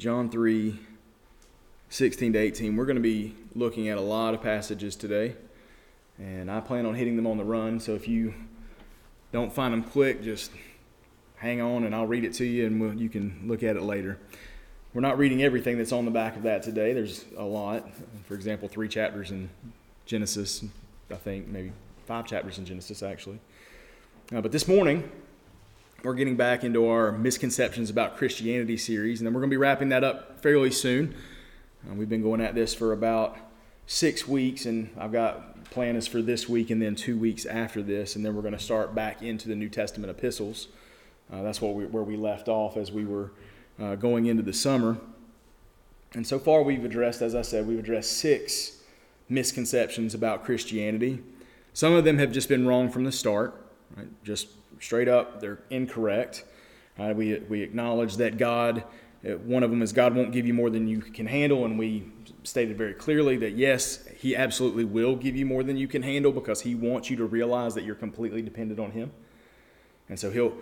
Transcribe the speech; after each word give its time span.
John 0.00 0.30
3 0.30 0.80
16 1.90 2.32
to 2.32 2.38
18. 2.38 2.74
We're 2.74 2.86
going 2.86 2.96
to 2.96 3.02
be 3.02 3.34
looking 3.54 3.90
at 3.90 3.98
a 3.98 4.00
lot 4.00 4.32
of 4.32 4.40
passages 4.40 4.96
today, 4.96 5.36
and 6.18 6.50
I 6.50 6.60
plan 6.60 6.86
on 6.86 6.94
hitting 6.94 7.16
them 7.16 7.26
on 7.26 7.36
the 7.36 7.44
run. 7.44 7.80
So 7.80 7.94
if 7.96 8.08
you 8.08 8.32
don't 9.30 9.52
find 9.52 9.74
them 9.74 9.82
quick, 9.82 10.22
just 10.22 10.52
hang 11.36 11.60
on 11.60 11.84
and 11.84 11.94
I'll 11.94 12.06
read 12.06 12.24
it 12.24 12.32
to 12.34 12.46
you 12.46 12.64
and 12.64 12.80
we'll, 12.80 12.94
you 12.94 13.10
can 13.10 13.42
look 13.44 13.62
at 13.62 13.76
it 13.76 13.82
later. 13.82 14.18
We're 14.94 15.02
not 15.02 15.18
reading 15.18 15.42
everything 15.42 15.76
that's 15.76 15.92
on 15.92 16.06
the 16.06 16.10
back 16.10 16.34
of 16.34 16.44
that 16.44 16.62
today. 16.62 16.94
There's 16.94 17.26
a 17.36 17.44
lot. 17.44 17.86
For 18.24 18.32
example, 18.32 18.68
three 18.68 18.88
chapters 18.88 19.30
in 19.30 19.50
Genesis, 20.06 20.64
I 21.10 21.16
think, 21.16 21.46
maybe 21.46 21.72
five 22.06 22.26
chapters 22.26 22.56
in 22.56 22.64
Genesis, 22.64 23.02
actually. 23.02 23.38
Uh, 24.34 24.40
but 24.40 24.50
this 24.50 24.66
morning, 24.66 25.10
we're 26.02 26.14
getting 26.14 26.36
back 26.36 26.64
into 26.64 26.88
our 26.88 27.12
misconceptions 27.12 27.90
about 27.90 28.16
Christianity 28.16 28.76
series, 28.76 29.20
and 29.20 29.26
then 29.26 29.34
we're 29.34 29.40
going 29.40 29.50
to 29.50 29.54
be 29.54 29.58
wrapping 29.58 29.90
that 29.90 30.02
up 30.02 30.40
fairly 30.40 30.70
soon. 30.70 31.14
Uh, 31.88 31.94
we've 31.94 32.08
been 32.08 32.22
going 32.22 32.40
at 32.40 32.54
this 32.54 32.74
for 32.74 32.92
about 32.92 33.36
six 33.86 34.26
weeks, 34.26 34.64
and 34.64 34.90
I've 34.98 35.12
got 35.12 35.64
plans 35.70 36.06
for 36.06 36.22
this 36.22 36.48
week 36.48 36.70
and 36.70 36.80
then 36.80 36.94
two 36.94 37.18
weeks 37.18 37.44
after 37.44 37.82
this, 37.82 38.16
and 38.16 38.24
then 38.24 38.34
we're 38.34 38.42
going 38.42 38.54
to 38.54 38.58
start 38.58 38.94
back 38.94 39.22
into 39.22 39.48
the 39.48 39.54
New 39.54 39.68
Testament 39.68 40.10
epistles. 40.10 40.68
Uh, 41.30 41.42
that's 41.42 41.60
what 41.60 41.74
we, 41.74 41.84
where 41.84 42.02
we 42.02 42.16
left 42.16 42.48
off 42.48 42.76
as 42.76 42.90
we 42.90 43.04
were 43.04 43.32
uh, 43.78 43.94
going 43.94 44.26
into 44.26 44.42
the 44.42 44.52
summer. 44.52 44.96
And 46.14 46.26
so 46.26 46.38
far, 46.38 46.62
we've 46.62 46.84
addressed, 46.84 47.20
as 47.20 47.34
I 47.34 47.42
said, 47.42 47.68
we've 47.68 47.78
addressed 47.78 48.12
six 48.12 48.82
misconceptions 49.28 50.14
about 50.14 50.44
Christianity. 50.44 51.22
Some 51.72 51.92
of 51.92 52.04
them 52.04 52.18
have 52.18 52.32
just 52.32 52.48
been 52.48 52.66
wrong 52.66 52.90
from 52.90 53.04
the 53.04 53.12
start, 53.12 53.54
right? 53.96 54.08
just 54.24 54.48
straight 54.80 55.08
up, 55.08 55.40
they're 55.40 55.60
incorrect. 55.70 56.44
Uh, 56.98 57.12
we, 57.14 57.38
we 57.38 57.62
acknowledge 57.62 58.16
that 58.16 58.36
God, 58.36 58.84
uh, 59.24 59.36
one 59.36 59.62
of 59.62 59.70
them 59.70 59.82
is 59.82 59.92
God 59.92 60.14
won't 60.14 60.32
give 60.32 60.46
you 60.46 60.54
more 60.54 60.70
than 60.70 60.88
you 60.88 61.00
can 61.00 61.26
handle, 61.26 61.64
and 61.64 61.78
we 61.78 62.10
stated 62.42 62.76
very 62.76 62.94
clearly 62.94 63.36
that 63.38 63.52
yes, 63.52 64.06
He 64.18 64.34
absolutely 64.34 64.84
will 64.84 65.16
give 65.16 65.36
you 65.36 65.46
more 65.46 65.62
than 65.62 65.76
you 65.76 65.88
can 65.88 66.02
handle 66.02 66.32
because 66.32 66.62
He 66.62 66.74
wants 66.74 67.10
you 67.10 67.16
to 67.16 67.24
realize 67.24 67.74
that 67.74 67.84
you're 67.84 67.94
completely 67.94 68.42
dependent 68.42 68.80
on 68.80 68.90
Him. 68.90 69.12
And 70.08 70.18
so 70.18 70.30
He'll, 70.30 70.54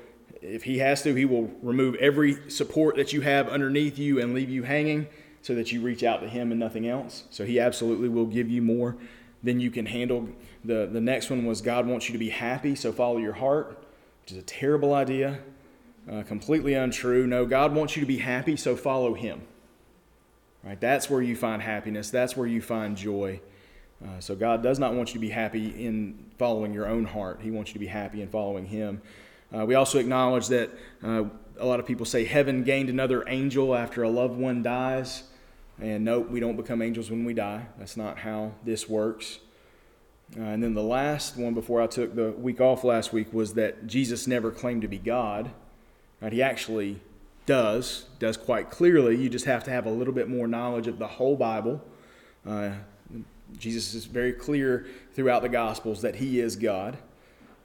if 0.43 0.65
He 0.65 0.79
has 0.79 1.03
to, 1.03 1.15
He 1.15 1.25
will 1.25 1.51
remove 1.63 1.95
every 1.97 2.51
support 2.51 2.97
that 2.97 3.13
you 3.13 3.23
have 3.23 3.49
underneath 3.49 3.99
you 3.99 4.21
and 4.21 4.35
leave 4.35 4.51
you 4.51 4.65
hanging 4.65 5.07
so 5.43 5.55
that 5.55 5.73
you 5.73 5.81
reach 5.81 6.03
out 6.03 6.21
to 6.21 6.29
Him 6.29 6.51
and 6.51 6.61
nothing 6.61 6.87
else. 6.87 7.25
So 7.31 7.45
He 7.45 7.59
absolutely 7.59 8.09
will 8.09 8.27
give 8.27 8.51
you 8.51 8.61
more 8.63 8.97
than 9.43 9.61
you 9.61 9.71
can 9.71 9.87
handle. 9.87 10.29
The, 10.65 10.89
the 10.93 11.01
next 11.01 11.31
one 11.31 11.47
was 11.47 11.63
God 11.63 11.87
wants 11.87 12.09
you 12.09 12.13
to 12.13 12.19
be 12.19 12.31
happy, 12.31 12.75
so 12.75 12.93
follow 12.93 13.19
your 13.19 13.35
heart, 13.35 13.85
which 14.29 14.35
is 14.35 14.43
a 14.43 14.47
terrible 14.47 14.93
idea, 14.93 15.39
uh, 16.13 16.23
completely 16.23 16.75
untrue. 16.75 17.27
No, 17.27 17.47
God 17.47 17.75
wants 17.75 17.97
you 17.97 18.03
to 18.03 18.07
be 18.07 18.19
happy, 18.19 18.59
so 18.59 18.77
follow 18.77 19.15
Him. 19.15 19.41
Right? 20.63 20.79
That's 20.79 21.09
where 21.09 21.23
you 21.23 21.35
find 21.35 21.63
happiness, 21.63 22.11
that's 22.11 22.37
where 22.37 22.47
you 22.47 22.61
find 22.61 22.95
joy. 22.95 23.41
Uh, 24.05 24.21
so 24.21 24.37
God 24.37 24.63
does 24.63 24.79
not 24.79 24.93
want 24.93 25.09
you 25.09 25.15
to 25.15 25.19
be 25.19 25.31
happy 25.31 25.69
in 25.83 26.27
following 26.37 26.75
your 26.75 26.87
own 26.87 27.07
heart. 27.07 27.41
He 27.43 27.51
wants 27.51 27.71
you 27.71 27.73
to 27.73 27.79
be 27.79 27.87
happy 27.87 28.21
in 28.21 28.29
following 28.29 28.67
Him. 28.67 29.01
Uh, 29.51 29.65
we 29.65 29.75
also 29.75 29.99
acknowledge 29.99 30.49
that 30.49 30.73
uh, 31.03 31.25
a 31.59 31.65
lot 31.65 31.81
of 31.81 31.87
people 31.87 32.05
say 32.05 32.27
heaven 32.27 32.65
gained 32.65 32.91
another 32.91 33.27
angel 33.29 33.75
after 33.75 34.03
a 34.03 34.11
loved 34.11 34.37
one 34.37 34.63
dies. 34.63 35.23
And 35.81 36.05
nope, 36.05 36.29
we 36.29 36.39
don't 36.39 36.57
become 36.57 36.83
angels 36.83 37.11
when 37.11 37.25
we 37.25 37.33
die. 37.33 37.65
That's 37.79 37.97
not 37.97 38.19
how 38.19 38.53
this 38.63 38.91
works. 38.91 39.39
Uh, 40.37 40.43
and 40.43 40.63
then 40.63 40.75
the 40.75 40.83
last 40.83 41.37
one 41.37 41.55
before 41.55 41.81
I 41.81 41.87
took 41.87 42.15
the 42.15 42.33
week 42.33 42.61
off 42.61 42.85
last 42.85 43.13
week 43.13 43.33
was 43.33 43.55
that 43.55 43.87
Jesus 43.87 44.27
never 44.27 44.51
claimed 44.51 44.83
to 44.83 44.89
be 44.89 44.99
God. 44.99 45.51
Right? 46.21 46.33
He 46.33 46.43
actually 46.43 47.01
does, 47.47 48.05
does 48.19 48.37
quite 48.37 48.71
clearly. 48.71 49.17
You 49.17 49.31
just 49.31 49.47
have 49.47 49.65
to 49.65 49.71
have 49.71 49.87
a 49.87 49.91
little 49.91 50.13
bit 50.13 50.29
more 50.29 50.47
knowledge 50.47 50.87
of 50.87 50.99
the 50.99 51.07
whole 51.07 51.37
Bible. 51.37 51.83
Uh, 52.47 52.73
Jesus 53.59 53.95
is 53.95 54.05
very 54.05 54.33
clear 54.33 54.87
throughout 55.15 55.41
the 55.41 55.49
Gospels 55.49 56.03
that 56.03 56.17
he 56.17 56.41
is 56.41 56.57
God. 56.57 56.99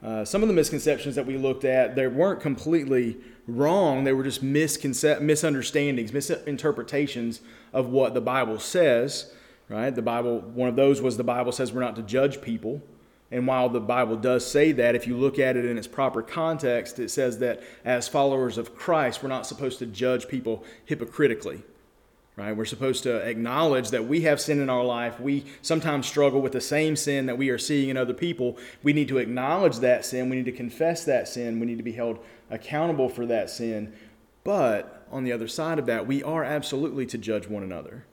Uh, 0.02 0.24
some 0.24 0.42
of 0.42 0.48
the 0.48 0.54
misconceptions 0.54 1.14
that 1.14 1.26
we 1.26 1.36
looked 1.36 1.64
at, 1.64 1.96
they 1.96 2.06
weren't 2.06 2.40
completely 2.40 3.16
wrong. 3.46 4.04
They 4.04 4.12
were 4.12 4.22
just 4.22 4.44
misconce- 4.44 5.20
misunderstandings, 5.20 6.12
misinterpretations 6.12 7.40
of 7.72 7.88
what 7.88 8.14
the 8.14 8.20
Bible 8.20 8.58
says, 8.58 9.32
right? 9.68 9.94
The 9.94 10.02
Bible, 10.02 10.40
one 10.40 10.68
of 10.68 10.76
those 10.76 11.00
was 11.00 11.16
the 11.16 11.24
Bible 11.24 11.52
says 11.52 11.72
we're 11.72 11.80
not 11.80 11.96
to 11.96 12.02
judge 12.02 12.40
people. 12.40 12.82
And 13.30 13.46
while 13.46 13.68
the 13.68 13.80
Bible 13.80 14.16
does 14.16 14.46
say 14.46 14.72
that, 14.72 14.94
if 14.94 15.06
you 15.06 15.16
look 15.16 15.38
at 15.38 15.56
it 15.56 15.64
in 15.64 15.78
its 15.78 15.88
proper 15.88 16.22
context, 16.22 16.98
it 16.98 17.10
says 17.10 17.38
that 17.38 17.62
as 17.84 18.06
followers 18.06 18.58
of 18.58 18.76
Christ, 18.76 19.22
we're 19.22 19.28
not 19.28 19.46
supposed 19.46 19.78
to 19.80 19.86
judge 19.86 20.28
people 20.28 20.64
hypocritically. 20.84 21.62
Right? 22.36 22.56
We're 22.56 22.64
supposed 22.64 23.04
to 23.04 23.16
acknowledge 23.16 23.90
that 23.90 24.06
we 24.06 24.22
have 24.22 24.40
sin 24.40 24.60
in 24.60 24.68
our 24.68 24.84
life. 24.84 25.20
We 25.20 25.44
sometimes 25.62 26.06
struggle 26.06 26.42
with 26.42 26.52
the 26.52 26.60
same 26.60 26.96
sin 26.96 27.26
that 27.26 27.38
we 27.38 27.48
are 27.48 27.58
seeing 27.58 27.90
in 27.90 27.96
other 27.96 28.14
people. 28.14 28.58
We 28.82 28.92
need 28.92 29.08
to 29.08 29.18
acknowledge 29.18 29.78
that 29.78 30.04
sin. 30.04 30.30
We 30.30 30.36
need 30.36 30.44
to 30.46 30.52
confess 30.52 31.04
that 31.04 31.28
sin. 31.28 31.60
We 31.60 31.66
need 31.66 31.78
to 31.78 31.84
be 31.84 31.92
held 31.92 32.18
accountable 32.50 33.08
for 33.08 33.24
that 33.26 33.50
sin. 33.50 33.92
But 34.42 35.06
on 35.12 35.22
the 35.24 35.32
other 35.32 35.46
side 35.46 35.78
of 35.78 35.86
that, 35.86 36.08
we 36.08 36.24
are 36.24 36.42
absolutely 36.42 37.06
to 37.06 37.18
judge 37.18 37.46
one 37.46 37.62
another 37.62 38.04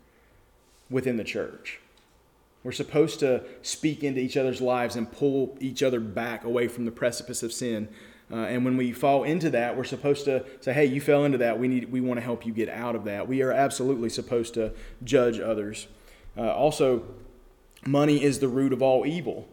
within 0.91 1.17
the 1.17 1.23
church. 1.23 1.79
We're 2.63 2.71
supposed 2.71 3.19
to 3.21 3.43
speak 3.63 4.03
into 4.03 4.19
each 4.19 4.37
other's 4.37 4.61
lives 4.61 4.95
and 4.95 5.11
pull 5.11 5.57
each 5.59 5.81
other 5.81 5.99
back 5.99 6.43
away 6.43 6.67
from 6.67 6.85
the 6.85 6.91
precipice 6.91 7.41
of 7.41 7.51
sin. 7.51 7.89
Uh, 8.31 8.35
and 8.35 8.63
when 8.63 8.77
we 8.77 8.91
fall 8.91 9.23
into 9.23 9.49
that, 9.49 9.75
we're 9.75 9.83
supposed 9.83 10.25
to 10.25 10.45
say, 10.61 10.71
"Hey, 10.71 10.85
you 10.85 11.01
fell 11.01 11.25
into 11.25 11.39
that. 11.39 11.59
We 11.59 11.67
need, 11.67 11.91
we 11.91 12.01
want 12.01 12.19
to 12.19 12.23
help 12.23 12.45
you 12.45 12.53
get 12.53 12.69
out 12.69 12.95
of 12.95 13.03
that." 13.05 13.27
We 13.27 13.41
are 13.41 13.51
absolutely 13.51 14.09
supposed 14.09 14.53
to 14.53 14.71
judge 15.03 15.39
others. 15.39 15.87
Uh, 16.37 16.53
also, 16.53 17.03
money 17.85 18.23
is 18.23 18.39
the 18.39 18.47
root 18.47 18.73
of 18.73 18.81
all 18.81 19.05
evil. 19.05 19.47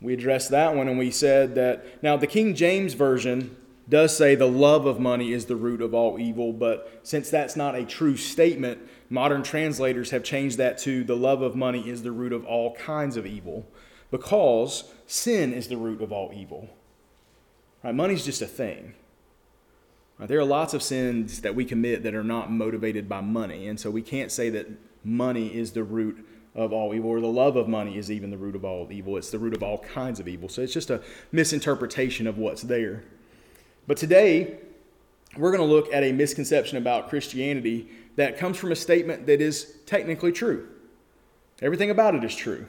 We 0.00 0.12
addressed 0.12 0.50
that 0.50 0.74
one, 0.74 0.88
and 0.88 0.98
we 0.98 1.10
said 1.10 1.54
that 1.54 2.02
now 2.02 2.16
the 2.16 2.26
King 2.26 2.54
James 2.54 2.94
version 2.94 3.56
does 3.88 4.14
say 4.14 4.34
the 4.34 4.46
love 4.46 4.84
of 4.84 5.00
money 5.00 5.32
is 5.32 5.46
the 5.46 5.56
root 5.56 5.80
of 5.80 5.94
all 5.94 6.18
evil, 6.18 6.52
but 6.52 7.00
since 7.02 7.30
that's 7.30 7.56
not 7.56 7.74
a 7.74 7.84
true 7.84 8.16
statement, 8.16 8.78
modern 9.10 9.42
translators 9.42 10.10
have 10.10 10.22
changed 10.22 10.58
that 10.58 10.78
to 10.78 11.04
the 11.04 11.16
love 11.16 11.42
of 11.42 11.56
money 11.56 11.88
is 11.88 12.02
the 12.02 12.12
root 12.12 12.32
of 12.32 12.44
all 12.44 12.74
kinds 12.76 13.16
of 13.16 13.26
evil 13.26 13.66
because 14.10 14.84
sin 15.06 15.52
is 15.52 15.68
the 15.68 15.76
root 15.76 16.00
of 16.02 16.12
all 16.12 16.30
evil. 16.34 16.68
Right? 17.82 17.94
Money's 17.94 18.24
just 18.24 18.42
a 18.42 18.46
thing. 18.46 18.94
Right? 20.18 20.28
There 20.28 20.38
are 20.38 20.44
lots 20.44 20.74
of 20.74 20.82
sins 20.82 21.40
that 21.42 21.54
we 21.54 21.64
commit 21.64 22.02
that 22.02 22.14
are 22.14 22.24
not 22.24 22.50
motivated 22.50 23.08
by 23.08 23.20
money, 23.20 23.68
and 23.68 23.78
so 23.78 23.90
we 23.90 24.02
can't 24.02 24.32
say 24.32 24.50
that 24.50 24.66
money 25.04 25.54
is 25.54 25.72
the 25.72 25.84
root 25.84 26.26
of 26.54 26.72
all 26.72 26.92
evil, 26.94 27.10
or 27.10 27.20
the 27.20 27.26
love 27.26 27.56
of 27.56 27.68
money 27.68 27.96
is 27.96 28.10
even 28.10 28.30
the 28.30 28.36
root 28.36 28.56
of 28.56 28.64
all 28.64 28.90
evil. 28.90 29.16
It's 29.16 29.30
the 29.30 29.38
root 29.38 29.54
of 29.54 29.62
all 29.62 29.78
kinds 29.78 30.18
of 30.18 30.26
evil. 30.26 30.48
So 30.48 30.62
it's 30.62 30.72
just 30.72 30.90
a 30.90 31.02
misinterpretation 31.30 32.26
of 32.26 32.36
what's 32.36 32.62
there. 32.62 33.04
But 33.86 33.96
today, 33.96 34.58
we're 35.36 35.52
going 35.52 35.66
to 35.66 35.72
look 35.72 35.92
at 35.92 36.02
a 36.02 36.10
misconception 36.10 36.78
about 36.78 37.08
Christianity 37.08 37.88
that 38.18 38.36
comes 38.36 38.56
from 38.56 38.72
a 38.72 38.76
statement 38.76 39.26
that 39.26 39.40
is 39.40 39.76
technically 39.86 40.32
true. 40.32 40.68
Everything 41.62 41.90
about 41.90 42.16
it 42.16 42.24
is 42.24 42.34
true. 42.34 42.66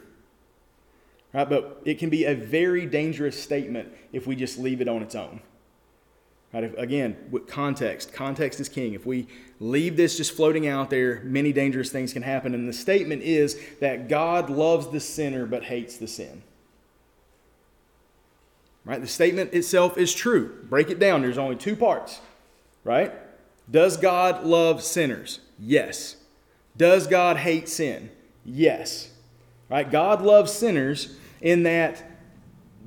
Right? 1.33 1.49
But 1.49 1.81
it 1.85 1.97
can 1.97 2.11
be 2.11 2.25
a 2.25 2.35
very 2.35 2.85
dangerous 2.85 3.41
statement 3.41 3.91
if 4.13 4.27
we 4.27 4.35
just 4.35 4.59
leave 4.59 4.79
it 4.79 4.87
on 4.87 5.01
its 5.01 5.15
own. 5.15 5.41
Right? 6.53 6.65
If, 6.65 6.77
again, 6.77 7.17
with 7.31 7.47
context, 7.47 8.13
context 8.13 8.59
is 8.59 8.69
king. 8.69 8.93
If 8.93 9.07
we 9.07 9.27
leave 9.59 9.97
this 9.97 10.17
just 10.17 10.33
floating 10.33 10.67
out 10.67 10.91
there, 10.91 11.21
many 11.23 11.51
dangerous 11.51 11.89
things 11.89 12.13
can 12.13 12.21
happen. 12.21 12.53
And 12.53 12.69
the 12.69 12.73
statement 12.73 13.23
is 13.23 13.59
that 13.79 14.07
God 14.07 14.51
loves 14.51 14.89
the 14.89 14.99
sinner 14.99 15.47
but 15.47 15.63
hates 15.63 15.97
the 15.97 16.07
sin. 16.07 16.43
Right? 18.85 19.01
The 19.01 19.07
statement 19.07 19.55
itself 19.55 19.97
is 19.97 20.13
true. 20.13 20.59
Break 20.69 20.91
it 20.91 20.99
down. 20.99 21.23
There's 21.23 21.39
only 21.39 21.55
two 21.55 21.75
parts. 21.75 22.19
Right? 22.83 23.13
Does 23.69 23.97
God 23.97 24.43
love 24.45 24.83
sinners? 24.83 25.39
Yes. 25.59 26.15
Does 26.75 27.07
God 27.07 27.37
hate 27.37 27.69
sin? 27.69 28.09
Yes. 28.45 29.11
Right? 29.69 29.89
God 29.89 30.21
loves 30.21 30.51
sinners 30.51 31.15
in 31.41 31.63
that 31.63 32.03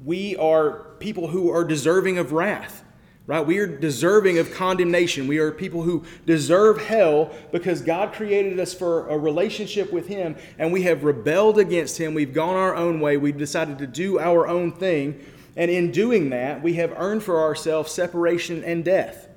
we 0.05 0.37
are 0.37 0.87
people 0.99 1.29
who 1.29 1.51
are 1.51 1.65
deserving 1.65 2.19
of 2.19 2.33
wrath. 2.33 2.85
Right? 3.25 3.47
We 3.47 3.59
are 3.59 3.67
deserving 3.69 4.39
of 4.39 4.53
condemnation. 4.53 5.29
We 5.29 5.39
are 5.39 5.53
people 5.53 5.83
who 5.83 6.03
deserve 6.27 6.83
hell 6.83 7.31
because 7.53 7.81
God 7.81 8.13
created 8.13 8.59
us 8.59 8.75
for 8.75 9.09
a 9.09 9.17
relationship 9.17 9.93
with 9.93 10.09
Him 10.09 10.35
and 10.59 10.73
we 10.73 10.83
have 10.83 11.05
rebelled 11.05 11.59
against 11.59 11.99
Him. 11.99 12.15
We've 12.15 12.35
gone 12.35 12.57
our 12.57 12.75
own 12.75 12.99
way. 12.99 13.17
We've 13.17 13.39
decided 13.39 13.79
to 13.79 13.87
do 13.87 14.19
our 14.19 14.49
own 14.49 14.73
thing. 14.73 15.25
And 15.55 15.71
in 15.71 15.93
doing 15.93 16.31
that, 16.31 16.63
we 16.63 16.75
have 16.75 16.93
earned 16.97 17.23
for 17.23 17.41
ourselves 17.41 17.93
separation 17.93 18.65
and 18.65 18.85
death. 18.85 19.29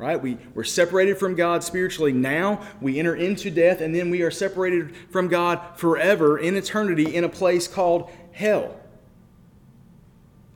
Right? 0.00 0.20
We, 0.20 0.38
we're 0.54 0.64
separated 0.64 1.18
from 1.18 1.34
God 1.34 1.62
spiritually 1.62 2.14
now. 2.14 2.62
We 2.80 2.98
enter 2.98 3.14
into 3.14 3.50
death, 3.50 3.82
and 3.82 3.94
then 3.94 4.08
we 4.08 4.22
are 4.22 4.30
separated 4.30 4.96
from 5.10 5.28
God 5.28 5.60
forever 5.76 6.38
in 6.38 6.56
eternity 6.56 7.14
in 7.14 7.22
a 7.22 7.28
place 7.28 7.68
called 7.68 8.10
hell. 8.32 8.80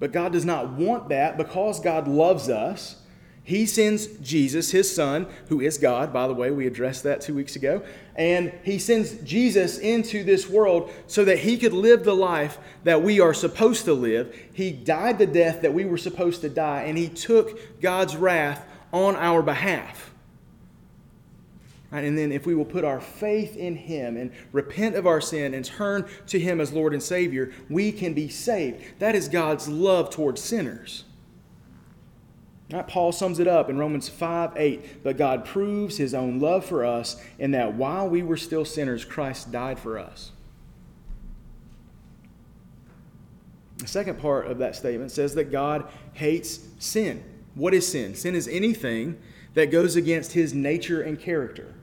But 0.00 0.12
God 0.12 0.32
does 0.32 0.46
not 0.46 0.70
want 0.70 1.11
that 1.11 1.37
because 1.37 1.79
God 1.79 2.08
loves 2.08 2.49
us. 2.49 3.02
He 3.43 3.67
sends 3.67 4.06
Jesus, 4.06 4.70
his 4.70 4.91
son, 4.91 5.26
who 5.50 5.61
is 5.61 5.76
God, 5.76 6.11
by 6.11 6.26
the 6.26 6.32
way, 6.32 6.50
we 6.50 6.67
addressed 6.67 7.02
that 7.02 7.20
two 7.20 7.35
weeks 7.35 7.55
ago. 7.55 7.82
And 8.17 8.50
he 8.62 8.79
sends 8.79 9.12
Jesus 9.17 9.76
into 9.76 10.25
this 10.25 10.49
world 10.49 10.91
so 11.06 11.23
that 11.26 11.41
he 11.41 11.58
could 11.58 11.75
live 11.75 12.05
the 12.05 12.17
life 12.17 12.56
that 12.85 13.02
we 13.02 13.20
are 13.20 13.35
supposed 13.35 13.85
to 13.85 13.93
live. 13.93 14.35
He 14.55 14.73
died 14.73 15.19
the 15.19 15.26
death 15.26 15.61
that 15.61 15.75
we 15.75 15.85
were 15.85 15.99
supposed 15.99 16.41
to 16.41 16.49
die, 16.49 16.85
and 16.85 16.96
he 16.96 17.11
took 17.11 17.82
God's 17.82 18.17
wrath 18.17 18.67
on 18.94 19.17
our 19.17 19.43
behalf. 19.43 20.12
Right? 21.91 22.05
And 22.05 22.17
then, 22.17 22.31
if 22.31 22.46
we 22.46 22.55
will 22.55 22.64
put 22.64 22.85
our 22.85 23.00
faith 23.00 23.56
in 23.56 23.75
Him 23.75 24.17
and 24.17 24.31
repent 24.52 24.94
of 24.94 25.06
our 25.06 25.20
sin 25.20 25.52
and 25.52 25.64
turn 25.64 26.06
to 26.29 26.38
Him 26.38 26.61
as 26.61 26.73
Lord 26.73 26.93
and 26.93 27.02
Savior, 27.02 27.52
we 27.69 27.91
can 27.91 28.14
be 28.14 28.29
saved. 28.29 29.00
That 29.00 29.17
is 29.17 29.29
God's 29.29 29.69
love 29.69 30.11
towards 30.11 30.41
sinners. 30.41 31.05
Right? 32.73 32.87
Paul 32.87 33.11
sums 33.11 33.41
it 33.41 33.49
up 33.49 33.69
in 33.69 33.79
Romans 33.79 34.08
5 34.08 34.52
8. 34.56 35.02
But 35.02 35.17
God 35.17 35.44
proves 35.44 35.96
His 35.96 36.14
own 36.14 36.38
love 36.38 36.64
for 36.64 36.85
us 36.85 37.20
in 37.38 37.50
that 37.50 37.75
while 37.75 38.08
we 38.08 38.23
were 38.23 38.37
still 38.37 38.64
sinners, 38.64 39.05
Christ 39.05 39.50
died 39.50 39.79
for 39.79 39.99
us. 39.99 40.31
The 43.79 43.88
second 43.88 44.20
part 44.20 44.46
of 44.46 44.58
that 44.58 44.76
statement 44.76 45.11
says 45.11 45.35
that 45.35 45.50
God 45.50 45.88
hates 46.12 46.61
sin. 46.79 47.25
What 47.55 47.75
is 47.75 47.87
sin? 47.87 48.15
Sin 48.15 48.35
is 48.35 48.49
anything 48.49 49.19
that 49.55 49.71
goes 49.71 49.97
against 49.97 50.33
his 50.33 50.53
nature 50.53 51.03
and 51.03 51.19
character. 51.19 51.75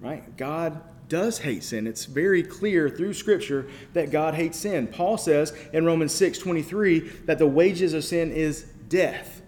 Right? 0.00 0.36
God 0.36 0.80
does 1.08 1.38
hate 1.38 1.62
sin. 1.62 1.86
It's 1.86 2.04
very 2.04 2.42
clear 2.42 2.88
through 2.88 3.14
Scripture 3.14 3.68
that 3.92 4.10
God 4.10 4.34
hates 4.34 4.58
sin. 4.58 4.86
Paul 4.86 5.18
says 5.18 5.56
in 5.72 5.84
Romans 5.84 6.12
6 6.12 6.38
23 6.38 7.00
that 7.26 7.38
the 7.38 7.46
wages 7.46 7.94
of 7.94 8.04
sin 8.04 8.32
is 8.32 8.62
death. 8.88 9.42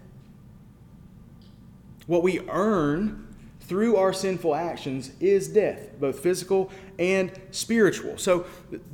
What 2.07 2.23
we 2.23 2.39
earn 2.49 3.27
through 3.61 3.97
our 3.97 4.13
sinful 4.13 4.55
actions 4.55 5.11
is 5.19 5.47
death, 5.47 5.91
both 5.99 6.19
physical 6.19 6.71
and 6.97 7.31
spiritual. 7.51 8.17
So 8.17 8.47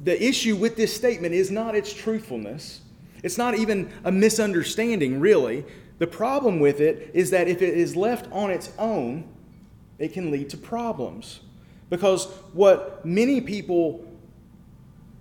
the 0.03 0.21
issue 0.21 0.55
with 0.55 0.75
this 0.75 0.93
statement 0.93 1.33
is 1.33 1.49
not 1.49 1.75
its 1.75 1.93
truthfulness. 1.93 2.81
It's 3.25 3.39
not 3.39 3.57
even 3.57 3.91
a 4.03 4.11
misunderstanding, 4.11 5.19
really. 5.19 5.65
The 5.97 6.05
problem 6.05 6.59
with 6.59 6.79
it 6.79 7.09
is 7.15 7.31
that 7.31 7.47
if 7.47 7.63
it 7.63 7.73
is 7.73 7.95
left 7.95 8.31
on 8.31 8.51
its 8.51 8.71
own, 8.77 9.27
it 9.97 10.13
can 10.13 10.29
lead 10.29 10.51
to 10.51 10.57
problems. 10.57 11.39
Because 11.89 12.27
what 12.53 13.03
many 13.03 13.41
people 13.41 14.05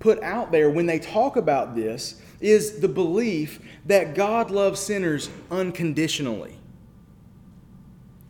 put 0.00 0.22
out 0.22 0.52
there 0.52 0.68
when 0.68 0.84
they 0.84 0.98
talk 0.98 1.36
about 1.36 1.74
this 1.74 2.20
is 2.42 2.80
the 2.80 2.88
belief 2.88 3.58
that 3.86 4.14
God 4.14 4.50
loves 4.50 4.80
sinners 4.80 5.30
unconditionally. 5.50 6.58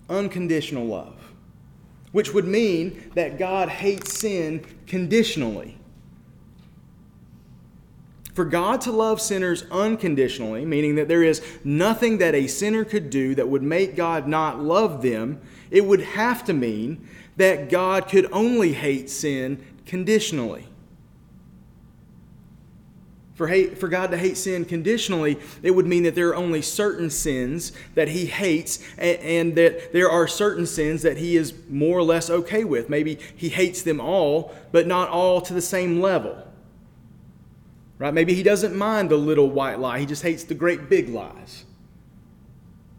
Unconditional 0.09 0.87
love. 0.87 1.17
Which 2.13 2.33
would 2.33 2.47
mean 2.47 3.11
that 3.17 3.41
God 3.41 3.69
hates 3.69 4.21
sin 4.21 4.65
conditionally. 4.87 5.79
For 8.35 8.45
God 8.45 8.81
to 8.83 8.93
love 8.93 9.21
sinners 9.21 9.65
unconditionally, 9.71 10.65
meaning 10.65 10.97
that 10.97 11.07
there 11.07 11.23
is 11.23 11.41
nothing 11.63 12.19
that 12.19 12.35
a 12.35 12.49
sinner 12.49 12.85
could 12.85 13.09
do 13.09 13.35
that 13.37 13.49
would 13.49 13.63
make 13.63 13.95
God 13.95 14.27
not 14.27 14.61
love 14.61 15.03
them, 15.03 15.41
it 15.71 15.85
would 15.85 16.01
have 16.01 16.45
to 16.47 16.53
mean 16.53 17.09
that 17.37 17.71
God 17.71 18.09
could 18.09 18.31
only 18.33 18.73
hate 18.73 19.09
sin 19.09 19.65
conditionally. 19.87 20.67
For, 23.35 23.49
hate, 23.49 23.79
for 23.79 23.89
God 23.89 24.11
to 24.13 24.17
hate 24.17 24.37
sin 24.37 24.65
conditionally, 24.65 25.39
it 25.63 25.73
would 25.73 25.87
mean 25.87 26.05
that 26.05 26.15
there 26.15 26.29
are 26.29 26.37
only 26.37 26.63
certain 26.63 27.11
sins 27.11 27.73
that 27.95 28.09
He 28.09 28.27
hates, 28.27 28.79
and, 28.97 29.19
and, 29.19 29.55
that 29.57 29.93
there 29.93 30.09
are 30.09 30.29
certain 30.29 30.67
sins 30.67 31.03
that 31.03 31.17
He 31.17 31.37
is 31.37 31.53
more 31.69 31.99
or 31.99 32.05
less 32.05 32.31
okay 32.31 32.63
with. 32.63 32.89
Maybe 32.89 33.19
He 33.35 33.49
hates 33.49 33.83
them 33.83 34.01
all, 34.01 34.55
but 34.71 34.87
not 34.87 35.09
all 35.09 35.41
to 35.41 35.55
the 35.55 35.61
same 35.61 36.01
level. 36.01 36.47
Right? 37.99 38.13
Maybe 38.13 38.35
He 38.35 38.43
doesn't 38.43 38.75
mind 38.75 39.11
the 39.11 39.17
little 39.17 39.51
white 39.51 39.79
lie, 39.79 40.01
He 40.01 40.07
just 40.07 40.23
hates 40.23 40.45
the 40.45 40.55
great 40.55 40.89
big 40.89 41.09
lies. 41.09 41.65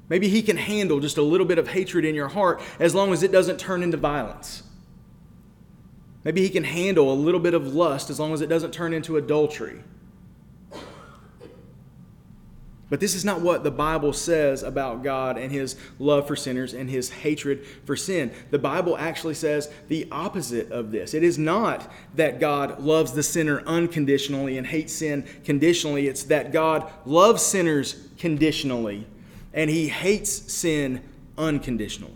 Maybe 0.10 0.30
He 0.30 0.42
can 0.42 0.58
handle 0.58 1.00
just 1.00 1.18
a 1.18 1.22
little 1.22 1.46
bit 1.46 1.58
of 1.58 1.70
hatred 1.70 2.06
in 2.06 2.16
your 2.16 2.30
heart 2.30 2.62
as 2.80 2.96
long 2.96 3.12
as 3.12 3.24
it 3.24 3.32
doesn't 3.32 3.60
turn 3.60 3.84
into 3.84 3.98
violence. 3.98 4.64
Maybe 6.24 6.42
He 6.42 6.50
can 6.50 6.64
handle 6.64 7.12
a 7.12 7.16
little 7.16 7.40
bit 7.40 7.54
of 7.54 7.74
lust 7.74 8.10
as 8.10 8.20
long 8.20 8.34
as 8.34 8.42
it 8.42 8.48
doesn't 8.48 8.72
turn 8.72 8.94
into 8.94 9.18
adultery. 9.18 9.84
But 12.90 13.00
this 13.00 13.16
is 13.16 13.26
not 13.26 13.42
what 13.42 13.64
the 13.64 13.72
Bible 13.72 14.14
says 14.14 14.62
about 14.62 15.04
God 15.04 15.38
and 15.38 15.52
his 15.52 15.76
love 15.98 16.28
for 16.28 16.36
sinners 16.36 16.74
and 16.74 16.88
his 16.88 17.10
hatred 17.10 17.66
for 17.86 17.96
sin. 17.96 18.32
The 18.52 18.60
Bible 18.60 18.96
actually 18.98 19.34
says 19.34 19.72
the 19.88 20.08
opposite 20.12 20.72
of 20.72 20.92
this. 20.92 21.16
It 21.16 21.24
is 21.24 21.40
not 21.40 21.92
that 22.14 22.40
God 22.40 22.82
loves 22.82 23.14
the 23.14 23.24
sinner 23.24 23.62
unconditionally 23.62 24.60
and 24.60 24.68
hates 24.68 24.94
sin 24.94 25.26
conditionally, 25.44 26.08
it's 26.08 26.24
that 26.24 26.52
God 26.52 26.92
loves 27.06 27.42
sinners 27.42 28.08
conditionally 28.20 29.08
and 29.52 29.70
he 29.70 29.88
hates 29.88 30.54
sin 30.54 31.02
unconditionally. 31.38 32.14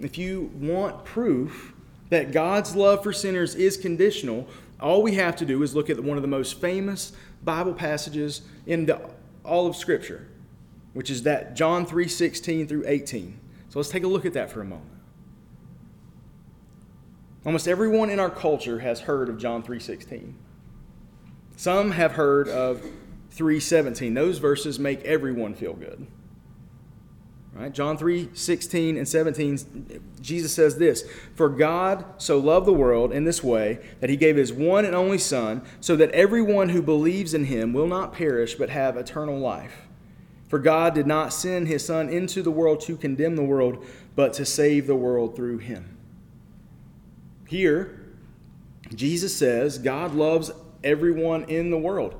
If 0.00 0.18
you 0.18 0.50
want 0.58 1.04
proof 1.04 1.72
that 2.10 2.32
God's 2.32 2.74
love 2.74 3.02
for 3.02 3.12
sinners 3.12 3.54
is 3.54 3.76
conditional, 3.76 4.48
all 4.80 5.02
we 5.02 5.14
have 5.14 5.36
to 5.36 5.46
do 5.46 5.62
is 5.62 5.74
look 5.74 5.88
at 5.88 6.02
one 6.02 6.16
of 6.18 6.22
the 6.22 6.28
most 6.28 6.60
famous 6.60 7.12
Bible 7.44 7.74
passages 7.74 8.42
in 8.66 8.86
the, 8.86 9.00
all 9.44 9.66
of 9.66 9.76
Scripture, 9.76 10.26
which 10.92 11.10
is 11.10 11.22
that 11.24 11.54
John 11.54 11.86
3 11.86 12.08
16 12.08 12.66
through 12.66 12.84
18. 12.86 13.38
So 13.68 13.78
let's 13.78 13.90
take 13.90 14.04
a 14.04 14.08
look 14.08 14.24
at 14.24 14.32
that 14.34 14.50
for 14.50 14.60
a 14.60 14.64
moment. 14.64 14.90
Almost 17.44 17.68
everyone 17.68 18.08
in 18.08 18.18
our 18.18 18.30
culture 18.30 18.78
has 18.78 19.00
heard 19.00 19.28
of 19.28 19.36
John 19.36 19.62
3:16. 19.62 20.34
Some 21.56 21.90
have 21.90 22.12
heard 22.12 22.48
of 22.48 22.82
3:17. 23.30 24.14
Those 24.14 24.38
verses 24.38 24.78
make 24.78 25.02
everyone 25.02 25.54
feel 25.54 25.74
good. 25.74 26.06
Right? 27.54 27.72
John 27.72 27.96
3 27.96 28.30
16 28.34 28.96
and 28.96 29.06
17, 29.06 30.02
Jesus 30.20 30.52
says 30.52 30.76
this 30.76 31.04
For 31.36 31.48
God 31.48 32.04
so 32.18 32.38
loved 32.38 32.66
the 32.66 32.72
world 32.72 33.12
in 33.12 33.24
this 33.24 33.44
way 33.44 33.78
that 34.00 34.10
he 34.10 34.16
gave 34.16 34.36
his 34.36 34.52
one 34.52 34.84
and 34.84 34.94
only 34.94 35.18
Son, 35.18 35.62
so 35.80 35.94
that 35.96 36.10
everyone 36.10 36.70
who 36.70 36.82
believes 36.82 37.32
in 37.32 37.44
him 37.44 37.72
will 37.72 37.86
not 37.86 38.12
perish 38.12 38.56
but 38.56 38.70
have 38.70 38.96
eternal 38.96 39.38
life. 39.38 39.82
For 40.48 40.58
God 40.58 40.94
did 40.94 41.06
not 41.06 41.32
send 41.32 41.68
his 41.68 41.84
Son 41.84 42.08
into 42.08 42.42
the 42.42 42.50
world 42.50 42.80
to 42.82 42.96
condemn 42.96 43.36
the 43.36 43.44
world, 43.44 43.84
but 44.16 44.32
to 44.34 44.44
save 44.44 44.88
the 44.88 44.96
world 44.96 45.36
through 45.36 45.58
him. 45.58 45.96
Here, 47.46 48.00
Jesus 48.92 49.34
says 49.34 49.78
God 49.78 50.14
loves 50.14 50.50
everyone 50.82 51.44
in 51.44 51.70
the 51.70 51.78
world 51.78 52.16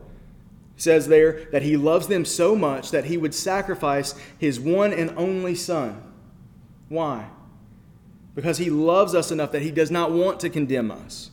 says 0.84 1.08
there 1.08 1.48
that 1.50 1.62
he 1.62 1.76
loves 1.76 2.06
them 2.06 2.24
so 2.24 2.54
much 2.54 2.90
that 2.92 3.06
he 3.06 3.16
would 3.16 3.34
sacrifice 3.34 4.14
his 4.38 4.60
one 4.60 4.92
and 4.92 5.10
only 5.16 5.54
son. 5.54 6.00
Why? 6.88 7.30
Because 8.34 8.58
he 8.58 8.70
loves 8.70 9.14
us 9.14 9.30
enough 9.32 9.50
that 9.52 9.62
he 9.62 9.70
does 9.70 9.90
not 9.90 10.12
want 10.12 10.38
to 10.40 10.50
condemn 10.50 10.90
us. 10.90 11.30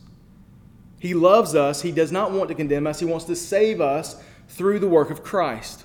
He 0.99 1.13
loves 1.13 1.55
us, 1.55 1.81
he 1.81 1.91
does 1.91 2.11
not 2.11 2.31
want 2.31 2.49
to 2.49 2.55
condemn 2.55 2.87
us, 2.87 2.99
he 2.99 3.05
wants 3.05 3.25
to 3.25 3.35
save 3.35 3.81
us 3.81 4.21
through 4.47 4.79
the 4.79 4.87
work 4.87 5.09
of 5.09 5.23
Christ. 5.23 5.83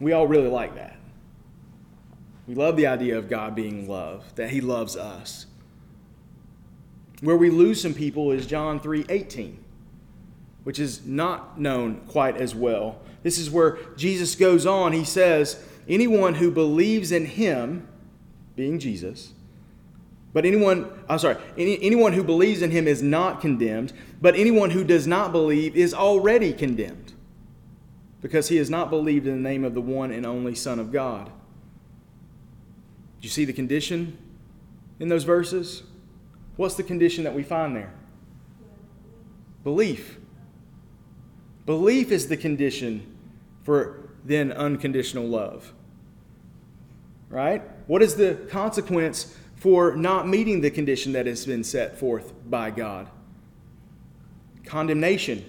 We 0.00 0.12
all 0.12 0.26
really 0.26 0.48
like 0.48 0.74
that. 0.74 0.96
We 2.48 2.54
love 2.54 2.76
the 2.76 2.88
idea 2.88 3.16
of 3.16 3.28
God 3.28 3.54
being 3.54 3.88
love, 3.88 4.34
that 4.34 4.50
he 4.50 4.60
loves 4.60 4.96
us. 4.96 5.46
Where 7.20 7.36
we 7.36 7.50
lose 7.50 7.80
some 7.80 7.94
people 7.94 8.32
is 8.32 8.46
John 8.46 8.80
3 8.80 9.06
18 9.08 9.61
which 10.64 10.78
is 10.78 11.04
not 11.04 11.58
known 11.58 11.96
quite 12.08 12.36
as 12.36 12.54
well. 12.54 13.00
This 13.22 13.38
is 13.38 13.50
where 13.50 13.78
Jesus 13.96 14.34
goes 14.34 14.66
on. 14.66 14.92
He 14.92 15.04
says, 15.04 15.62
Anyone 15.88 16.34
who 16.34 16.50
believes 16.50 17.10
in 17.10 17.26
him, 17.26 17.88
being 18.54 18.78
Jesus, 18.78 19.32
but 20.32 20.46
anyone, 20.46 20.90
I'm 21.08 21.18
sorry, 21.18 21.36
any, 21.58 21.82
anyone 21.82 22.12
who 22.12 22.24
believes 22.24 22.62
in 22.62 22.70
him 22.70 22.88
is 22.88 23.02
not 23.02 23.40
condemned, 23.40 23.92
but 24.20 24.34
anyone 24.34 24.70
who 24.70 24.84
does 24.84 25.06
not 25.06 25.32
believe 25.32 25.76
is 25.76 25.92
already 25.92 26.52
condemned 26.52 27.12
because 28.22 28.48
he 28.48 28.56
has 28.56 28.70
not 28.70 28.88
believed 28.88 29.26
in 29.26 29.42
the 29.42 29.48
name 29.48 29.64
of 29.64 29.74
the 29.74 29.80
one 29.80 30.10
and 30.10 30.24
only 30.24 30.54
Son 30.54 30.78
of 30.78 30.92
God. 30.92 31.26
Do 31.26 33.26
you 33.26 33.28
see 33.28 33.44
the 33.44 33.52
condition 33.52 34.16
in 35.00 35.08
those 35.08 35.24
verses? 35.24 35.82
What's 36.56 36.76
the 36.76 36.82
condition 36.82 37.24
that 37.24 37.34
we 37.34 37.42
find 37.42 37.76
there? 37.76 37.92
Belief. 39.64 40.18
Belief 41.66 42.10
is 42.10 42.28
the 42.28 42.36
condition 42.36 43.06
for 43.62 44.10
then 44.24 44.52
unconditional 44.52 45.26
love. 45.26 45.72
Right? 47.28 47.62
What 47.86 48.02
is 48.02 48.16
the 48.16 48.34
consequence 48.50 49.36
for 49.56 49.94
not 49.94 50.28
meeting 50.28 50.60
the 50.60 50.70
condition 50.70 51.12
that 51.12 51.26
has 51.26 51.46
been 51.46 51.64
set 51.64 51.98
forth 51.98 52.32
by 52.48 52.70
God? 52.70 53.08
Condemnation. 54.64 55.44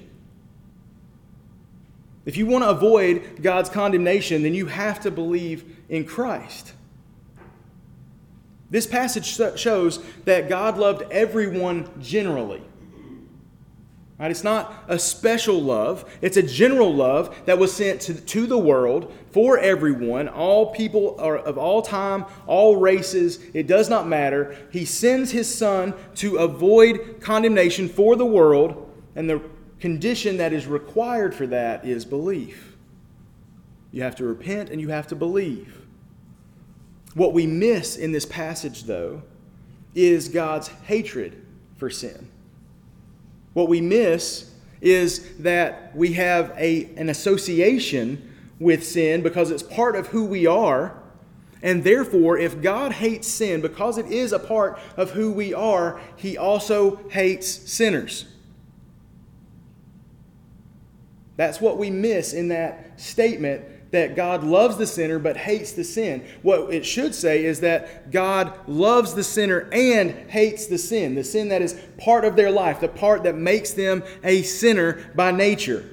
If 2.26 2.38
you 2.38 2.46
want 2.46 2.64
to 2.64 2.70
avoid 2.70 3.42
God's 3.42 3.70
condemnation, 3.70 4.44
then 4.44 4.54
you 4.54 4.68
have 4.68 5.02
to 5.02 5.12
believe 5.12 5.78
in 5.90 6.06
Christ. 6.06 6.74
This 8.70 8.88
passage 8.88 9.26
shows 9.60 10.04
that 10.26 10.48
God 10.48 10.78
loved 10.78 11.04
everyone 11.12 11.90
generally. 12.02 12.62
Right? 14.20 14.32
It's 14.32 14.44
not 14.44 14.86
a 14.88 15.00
special 15.00 15.62
love, 15.62 16.06
it's 16.22 16.38
a 16.38 16.44
general 16.44 16.94
love 16.94 17.36
that 17.46 17.58
was 17.58 17.74
sent 17.74 18.02
to, 18.02 18.14
to 18.14 18.46
the 18.46 18.58
world 18.58 19.12
for 19.32 19.58
everyone, 19.58 20.28
all 20.28 20.68
people 20.68 21.16
are 21.20 21.40
of 21.40 21.58
all 21.58 21.82
time, 21.82 22.26
all 22.46 22.76
races. 22.76 23.40
It 23.56 23.66
does 23.66 23.90
not 23.90 24.08
matter. 24.08 24.56
He 24.72 24.86
sends 24.86 25.32
his 25.32 25.54
son 25.54 25.96
to 26.16 26.38
avoid 26.38 27.18
condemnation 27.20 27.90
for 27.90 28.16
the 28.16 28.28
world, 28.28 28.92
and 29.16 29.28
the 29.28 29.42
condition 29.80 30.38
that 30.38 30.54
is 30.54 30.68
required 30.68 31.34
for 31.34 31.48
that 31.48 31.84
is 31.84 32.06
belief. 32.06 32.78
You 33.92 34.04
have 34.04 34.16
to 34.18 34.24
repent 34.24 34.70
and 34.70 34.80
you 34.80 34.90
have 34.90 35.08
to 35.08 35.16
believe. 35.16 35.82
What 37.16 37.34
we 37.34 37.48
miss 37.48 37.98
in 37.98 38.12
this 38.12 38.26
passage, 38.26 38.84
though, 38.84 39.24
is 39.96 40.30
God's 40.30 40.68
hatred 40.68 41.44
for 41.78 41.90
sin. 41.90 42.28
What 43.54 43.70
we 43.70 43.82
miss 43.82 44.52
is 44.82 45.38
that 45.38 45.96
we 45.96 46.14
have 46.14 46.54
a, 46.58 46.90
an 46.98 47.10
association 47.10 48.30
with 48.60 48.86
sin 48.86 49.22
because 49.22 49.52
it's 49.52 49.64
part 49.64 49.96
of 49.96 50.08
who 50.08 50.26
we 50.26 50.46
are. 50.46 50.98
And 51.62 51.84
therefore, 51.84 52.38
if 52.38 52.62
God 52.62 52.92
hates 52.92 53.28
sin 53.28 53.62
because 53.62 53.98
it 53.98 54.08
is 54.08 54.34
a 54.34 54.40
part 54.40 54.78
of 54.98 55.12
who 55.12 55.32
we 55.32 55.54
are, 55.54 56.02
he 56.18 56.38
also 56.38 56.98
hates 57.10 57.48
sinners. 57.48 58.26
That's 61.38 61.62
what 61.62 61.78
we 61.78 61.90
miss 61.90 62.34
in 62.34 62.50
that 62.50 63.00
statement 63.00 63.64
that 63.94 64.16
God 64.16 64.44
loves 64.44 64.76
the 64.76 64.88
sinner 64.88 65.20
but 65.20 65.38
hates 65.38 65.72
the 65.72 65.84
sin. 65.84 66.26
What 66.42 66.74
it 66.74 66.84
should 66.84 67.14
say 67.14 67.46
is 67.46 67.60
that 67.60 68.12
God 68.12 68.58
loves 68.68 69.14
the 69.14 69.24
sinner 69.24 69.70
and 69.72 70.12
hates 70.32 70.66
the 70.66 70.80
sin, 70.80 71.14
the 71.14 71.24
sin 71.24 71.50
that 71.50 71.62
is 71.62 71.80
part 72.00 72.26
of 72.26 72.36
their 72.36 72.50
life, 72.50 72.80
the 72.80 72.88
part 72.88 73.22
that 73.24 73.36
makes 73.36 73.72
them 73.72 74.04
a 74.24 74.42
sinner 74.42 75.12
by 75.16 75.32
nature. 75.32 75.88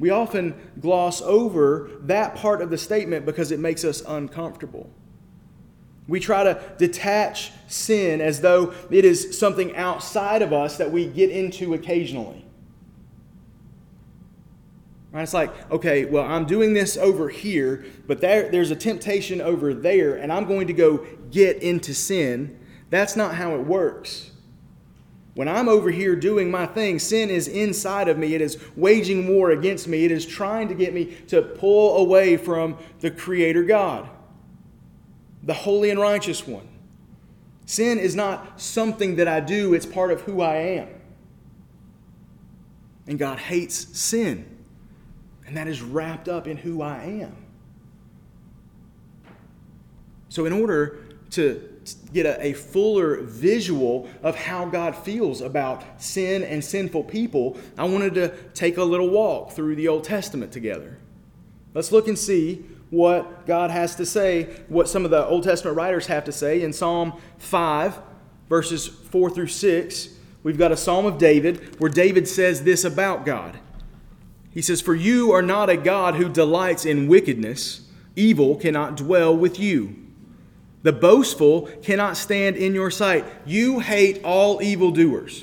We 0.00 0.10
often 0.10 0.54
gloss 0.80 1.22
over 1.22 1.90
that 2.00 2.34
part 2.34 2.60
of 2.60 2.70
the 2.70 2.78
statement 2.78 3.24
because 3.24 3.52
it 3.52 3.60
makes 3.60 3.84
us 3.84 4.02
uncomfortable. 4.06 4.90
We 6.08 6.18
try 6.18 6.42
to 6.42 6.60
detach 6.76 7.52
sin 7.68 8.20
as 8.20 8.40
though 8.40 8.74
it 8.90 9.04
is 9.04 9.38
something 9.38 9.76
outside 9.76 10.42
of 10.42 10.52
us 10.52 10.76
that 10.78 10.90
we 10.90 11.06
get 11.06 11.30
into 11.30 11.72
occasionally. 11.72 12.44
Right? 15.12 15.22
It's 15.22 15.34
like, 15.34 15.52
okay, 15.70 16.04
well, 16.04 16.24
I'm 16.24 16.46
doing 16.46 16.72
this 16.72 16.96
over 16.96 17.28
here, 17.28 17.84
but 18.06 18.20
there, 18.20 18.48
there's 18.50 18.70
a 18.70 18.76
temptation 18.76 19.40
over 19.40 19.74
there, 19.74 20.16
and 20.16 20.32
I'm 20.32 20.46
going 20.46 20.68
to 20.68 20.72
go 20.72 21.04
get 21.30 21.62
into 21.62 21.94
sin. 21.94 22.58
That's 22.90 23.16
not 23.16 23.34
how 23.34 23.54
it 23.54 23.60
works. 23.60 24.30
When 25.34 25.48
I'm 25.48 25.68
over 25.68 25.90
here 25.90 26.16
doing 26.16 26.50
my 26.50 26.66
thing, 26.66 26.98
sin 26.98 27.30
is 27.30 27.48
inside 27.48 28.08
of 28.08 28.18
me. 28.18 28.34
It 28.34 28.40
is 28.40 28.58
waging 28.76 29.28
war 29.28 29.50
against 29.52 29.88
me. 29.88 30.04
It 30.04 30.10
is 30.10 30.26
trying 30.26 30.68
to 30.68 30.74
get 30.74 30.92
me 30.92 31.06
to 31.28 31.42
pull 31.42 31.98
away 31.98 32.36
from 32.36 32.76
the 33.00 33.10
Creator 33.10 33.64
God, 33.64 34.08
the 35.42 35.54
holy 35.54 35.90
and 35.90 36.00
righteous 36.00 36.46
one. 36.46 36.68
Sin 37.64 37.98
is 37.98 38.16
not 38.16 38.60
something 38.60 39.16
that 39.16 39.28
I 39.28 39.38
do, 39.38 39.74
it's 39.74 39.86
part 39.86 40.10
of 40.10 40.22
who 40.22 40.40
I 40.40 40.56
am. 40.56 40.88
And 43.06 43.18
God 43.18 43.38
hates 43.38 43.96
sin. 43.96 44.49
And 45.50 45.56
that 45.56 45.66
is 45.66 45.82
wrapped 45.82 46.28
up 46.28 46.46
in 46.46 46.56
who 46.56 46.80
I 46.80 47.02
am. 47.22 47.34
So, 50.28 50.46
in 50.46 50.52
order 50.52 51.00
to 51.30 51.68
get 52.12 52.24
a, 52.24 52.40
a, 52.40 52.52
fuller 52.52 53.20
visual 53.22 54.08
of 54.22 54.36
how 54.36 54.66
God 54.66 54.94
feels 54.94 55.40
about 55.40 56.00
sin 56.00 56.44
and 56.44 56.64
sinful 56.64 57.02
people, 57.02 57.58
I 57.76 57.82
wanted 57.82 58.14
to 58.14 58.28
take 58.54 58.76
a 58.76 58.84
little 58.84 59.08
walk 59.08 59.50
through 59.50 59.74
the 59.74 59.88
Old 59.88 60.04
Testament 60.04 60.52
together. 60.52 60.98
Let's 61.74 61.90
look 61.90 62.06
and 62.06 62.16
see 62.16 62.64
what 62.90 63.44
God 63.44 63.72
has 63.72 63.96
to 63.96 64.06
say, 64.06 64.56
what 64.68 64.88
some 64.88 65.04
of 65.04 65.10
the 65.10 65.26
Old 65.26 65.42
Testament 65.42 65.76
writers 65.76 66.06
have 66.06 66.26
to 66.26 66.32
say. 66.32 66.62
In 66.62 66.72
Psalm 66.72 67.20
5, 67.38 67.98
verses 68.48 68.86
4 68.86 69.30
through 69.30 69.48
6, 69.48 70.10
we've 70.44 70.58
got 70.58 70.70
a 70.70 70.76
Psalm 70.76 71.06
of 71.06 71.18
David 71.18 71.80
where 71.80 71.90
David 71.90 72.28
says 72.28 72.62
this 72.62 72.84
about 72.84 73.26
God. 73.26 73.58
He 74.52 74.62
says, 74.62 74.80
For 74.80 74.94
you 74.94 75.32
are 75.32 75.42
not 75.42 75.70
a 75.70 75.76
God 75.76 76.16
who 76.16 76.28
delights 76.28 76.84
in 76.84 77.08
wickedness, 77.08 77.82
evil 78.16 78.56
cannot 78.56 78.96
dwell 78.96 79.36
with 79.36 79.58
you. 79.58 79.96
The 80.82 80.92
boastful 80.92 81.66
cannot 81.82 82.16
stand 82.16 82.56
in 82.56 82.74
your 82.74 82.90
sight. 82.90 83.24
You 83.44 83.80
hate 83.80 84.24
all 84.24 84.62
evildoers. 84.62 85.42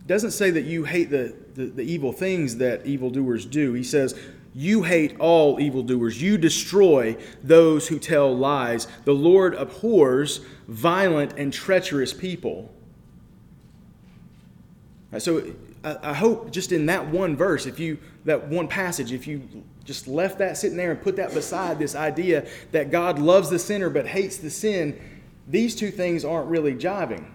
It 0.00 0.08
doesn't 0.08 0.32
say 0.32 0.50
that 0.50 0.64
you 0.64 0.84
hate 0.84 1.10
the, 1.10 1.34
the, 1.54 1.66
the 1.66 1.82
evil 1.82 2.12
things 2.12 2.56
that 2.56 2.84
evildoers 2.84 3.46
do. 3.46 3.72
He 3.72 3.84
says, 3.84 4.18
You 4.52 4.82
hate 4.82 5.18
all 5.20 5.60
evildoers. 5.60 6.20
You 6.20 6.36
destroy 6.36 7.16
those 7.42 7.88
who 7.88 7.98
tell 7.98 8.36
lies. 8.36 8.86
The 9.04 9.14
Lord 9.14 9.54
abhors 9.54 10.40
violent 10.66 11.34
and 11.38 11.52
treacherous 11.52 12.12
people. 12.12 12.70
So 15.18 15.54
I 15.84 16.14
hope 16.14 16.50
just 16.50 16.72
in 16.72 16.86
that 16.86 17.06
one 17.08 17.36
verse, 17.36 17.66
if 17.66 17.78
you, 17.78 17.98
that 18.24 18.48
one 18.48 18.68
passage, 18.68 19.12
if 19.12 19.26
you 19.26 19.46
just 19.84 20.08
left 20.08 20.38
that 20.38 20.56
sitting 20.56 20.78
there 20.78 20.90
and 20.90 21.02
put 21.02 21.16
that 21.16 21.34
beside 21.34 21.78
this 21.78 21.94
idea 21.94 22.46
that 22.72 22.90
God 22.90 23.18
loves 23.18 23.50
the 23.50 23.58
sinner 23.58 23.90
but 23.90 24.06
hates 24.06 24.38
the 24.38 24.48
sin, 24.48 24.98
these 25.46 25.74
two 25.74 25.90
things 25.90 26.24
aren't 26.24 26.48
really 26.48 26.74
jiving. 26.74 27.26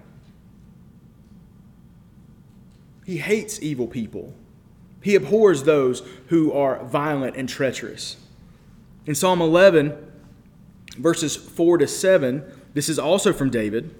He 3.05 3.17
hates 3.17 3.61
evil 3.61 3.87
people. 3.87 4.33
He 5.01 5.15
abhors 5.15 5.63
those 5.63 6.01
who 6.27 6.51
are 6.51 6.83
violent 6.83 7.35
and 7.35 7.47
treacherous. 7.47 8.17
In 9.05 9.13
Psalm 9.13 9.41
11, 9.41 9.95
verses 10.97 11.35
4 11.35 11.77
to 11.79 11.87
7, 11.87 12.43
this 12.73 12.89
is 12.89 12.97
also 12.97 13.31
from 13.31 13.49
David. 13.49 13.93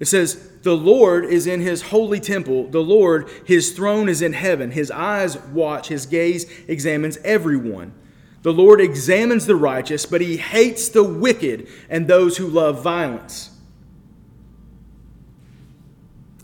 It 0.00 0.08
says, 0.08 0.48
The 0.62 0.76
Lord 0.76 1.26
is 1.26 1.46
in 1.46 1.60
his 1.60 1.82
holy 1.82 2.18
temple. 2.18 2.68
The 2.68 2.82
Lord, 2.82 3.28
his 3.44 3.72
throne 3.72 4.08
is 4.08 4.22
in 4.22 4.32
heaven. 4.32 4.70
His 4.70 4.90
eyes 4.90 5.38
watch, 5.38 5.88
his 5.88 6.06
gaze 6.06 6.50
examines 6.66 7.18
everyone. 7.18 7.92
The 8.42 8.52
Lord 8.52 8.80
examines 8.80 9.44
the 9.44 9.56
righteous, 9.56 10.06
but 10.06 10.22
he 10.22 10.38
hates 10.38 10.88
the 10.88 11.04
wicked 11.04 11.68
and 11.90 12.08
those 12.08 12.38
who 12.38 12.46
love 12.48 12.82
violence. 12.82 13.50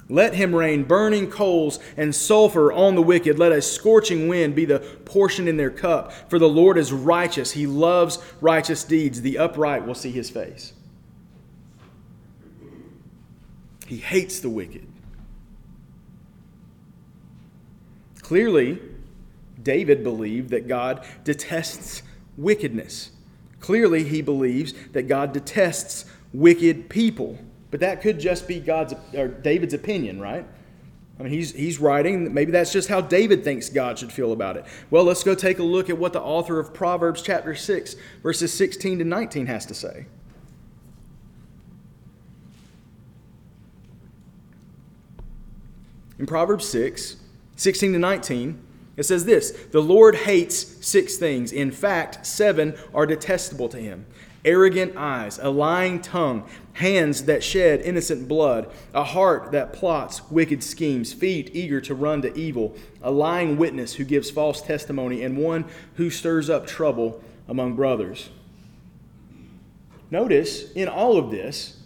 Let 0.08 0.34
him 0.34 0.54
rain 0.54 0.84
burning 0.84 1.30
coals 1.30 1.80
and 1.96 2.14
sulfur 2.14 2.70
on 2.70 2.94
the 2.94 3.02
wicked. 3.02 3.38
Let 3.38 3.50
a 3.50 3.62
scorching 3.62 4.28
wind 4.28 4.54
be 4.54 4.66
the 4.66 4.78
portion 4.78 5.48
in 5.48 5.56
their 5.56 5.70
cup. 5.70 6.12
For 6.30 6.38
the 6.38 6.48
Lord 6.48 6.78
is 6.78 6.92
righteous. 6.92 7.52
He 7.52 7.66
loves 7.66 8.18
righteous 8.40 8.84
deeds. 8.84 9.22
The 9.22 9.38
upright 9.38 9.84
will 9.84 9.96
see 9.96 10.12
his 10.12 10.30
face. 10.30 10.74
He 13.86 13.98
hates 13.98 14.40
the 14.40 14.50
wicked. 14.50 14.86
Clearly, 18.20 18.80
David 19.62 20.02
believed 20.02 20.50
that 20.50 20.66
God 20.66 21.04
detests 21.24 22.02
wickedness. 22.36 23.10
Clearly, 23.60 24.04
he 24.04 24.22
believes 24.22 24.74
that 24.92 25.08
God 25.08 25.32
detests 25.32 26.04
wicked 26.32 26.88
people. 26.88 27.38
But 27.70 27.80
that 27.80 28.02
could 28.02 28.18
just 28.18 28.48
be 28.48 28.60
God's 28.60 28.94
or 29.14 29.28
David's 29.28 29.74
opinion, 29.74 30.20
right? 30.20 30.46
I 31.18 31.22
mean, 31.22 31.32
he's, 31.32 31.52
he's 31.52 31.78
writing, 31.78 32.34
maybe 32.34 32.52
that's 32.52 32.72
just 32.72 32.88
how 32.88 33.00
David 33.00 33.42
thinks 33.42 33.70
God 33.70 33.98
should 33.98 34.12
feel 34.12 34.32
about 34.32 34.56
it. 34.56 34.66
Well, 34.90 35.04
let's 35.04 35.24
go 35.24 35.34
take 35.34 35.58
a 35.58 35.62
look 35.62 35.88
at 35.88 35.96
what 35.96 36.12
the 36.12 36.20
author 36.20 36.60
of 36.60 36.74
Proverbs 36.74 37.22
chapter 37.22 37.54
6, 37.54 37.96
verses 38.22 38.52
16 38.52 38.98
to 38.98 39.04
19 39.04 39.46
has 39.46 39.64
to 39.66 39.74
say. 39.74 40.06
In 46.18 46.26
Proverbs 46.26 46.66
6, 46.68 47.16
16 47.56 47.92
to 47.92 47.98
19, 47.98 48.62
it 48.96 49.04
says 49.04 49.24
this 49.24 49.50
The 49.72 49.82
Lord 49.82 50.14
hates 50.14 50.86
six 50.86 51.16
things. 51.16 51.52
In 51.52 51.70
fact, 51.70 52.26
seven 52.26 52.76
are 52.94 53.06
detestable 53.06 53.68
to 53.68 53.78
him 53.78 54.06
arrogant 54.46 54.96
eyes, 54.96 55.38
a 55.42 55.50
lying 55.50 56.00
tongue, 56.00 56.48
hands 56.74 57.24
that 57.24 57.42
shed 57.42 57.80
innocent 57.82 58.28
blood, 58.28 58.72
a 58.94 59.02
heart 59.02 59.50
that 59.50 59.72
plots 59.72 60.30
wicked 60.30 60.62
schemes, 60.62 61.12
feet 61.12 61.50
eager 61.52 61.80
to 61.80 61.94
run 61.94 62.22
to 62.22 62.34
evil, 62.38 62.74
a 63.02 63.10
lying 63.10 63.56
witness 63.56 63.94
who 63.94 64.04
gives 64.04 64.30
false 64.30 64.62
testimony, 64.62 65.22
and 65.22 65.36
one 65.36 65.64
who 65.96 66.08
stirs 66.08 66.48
up 66.48 66.66
trouble 66.66 67.22
among 67.48 67.74
brothers. 67.74 68.30
Notice 70.10 70.70
in 70.72 70.88
all 70.88 71.18
of 71.18 71.32
this, 71.32 71.82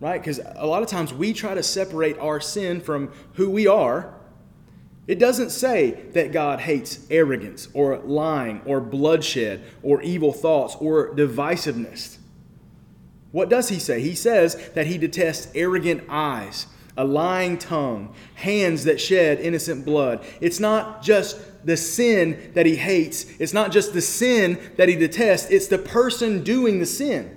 right? 0.00 0.20
Because 0.20 0.40
a 0.56 0.66
lot 0.66 0.82
of 0.82 0.88
times 0.88 1.12
we 1.14 1.32
try 1.32 1.54
to 1.54 1.62
separate 1.62 2.18
our 2.18 2.40
sin 2.40 2.80
from 2.80 3.10
who 3.34 3.50
we 3.50 3.66
are, 3.66 4.14
It 5.06 5.20
doesn't 5.20 5.50
say 5.50 6.02
that 6.12 6.32
God 6.32 6.60
hates 6.60 7.06
arrogance 7.10 7.68
or 7.74 7.98
lying 7.98 8.60
or 8.64 8.80
bloodshed 8.80 9.62
or 9.82 10.02
evil 10.02 10.32
thoughts 10.32 10.76
or 10.80 11.14
divisiveness. 11.14 12.18
What 13.30 13.48
does 13.48 13.68
he 13.68 13.78
say? 13.78 14.00
He 14.00 14.14
says 14.14 14.70
that 14.70 14.86
he 14.86 14.98
detests 14.98 15.52
arrogant 15.54 16.04
eyes, 16.08 16.66
a 16.96 17.04
lying 17.04 17.56
tongue, 17.58 18.14
hands 18.34 18.84
that 18.84 19.00
shed 19.00 19.38
innocent 19.38 19.84
blood. 19.84 20.24
It's 20.40 20.58
not 20.58 21.02
just 21.02 21.38
the 21.64 21.76
sin 21.76 22.50
that 22.54 22.66
he 22.66 22.76
hates, 22.76 23.26
it's 23.38 23.52
not 23.52 23.70
just 23.70 23.92
the 23.92 24.00
sin 24.00 24.58
that 24.76 24.88
he 24.88 24.96
detests, 24.96 25.50
it's 25.50 25.66
the 25.68 25.78
person 25.78 26.42
doing 26.42 26.78
the 26.80 26.86
sin. 26.86 27.35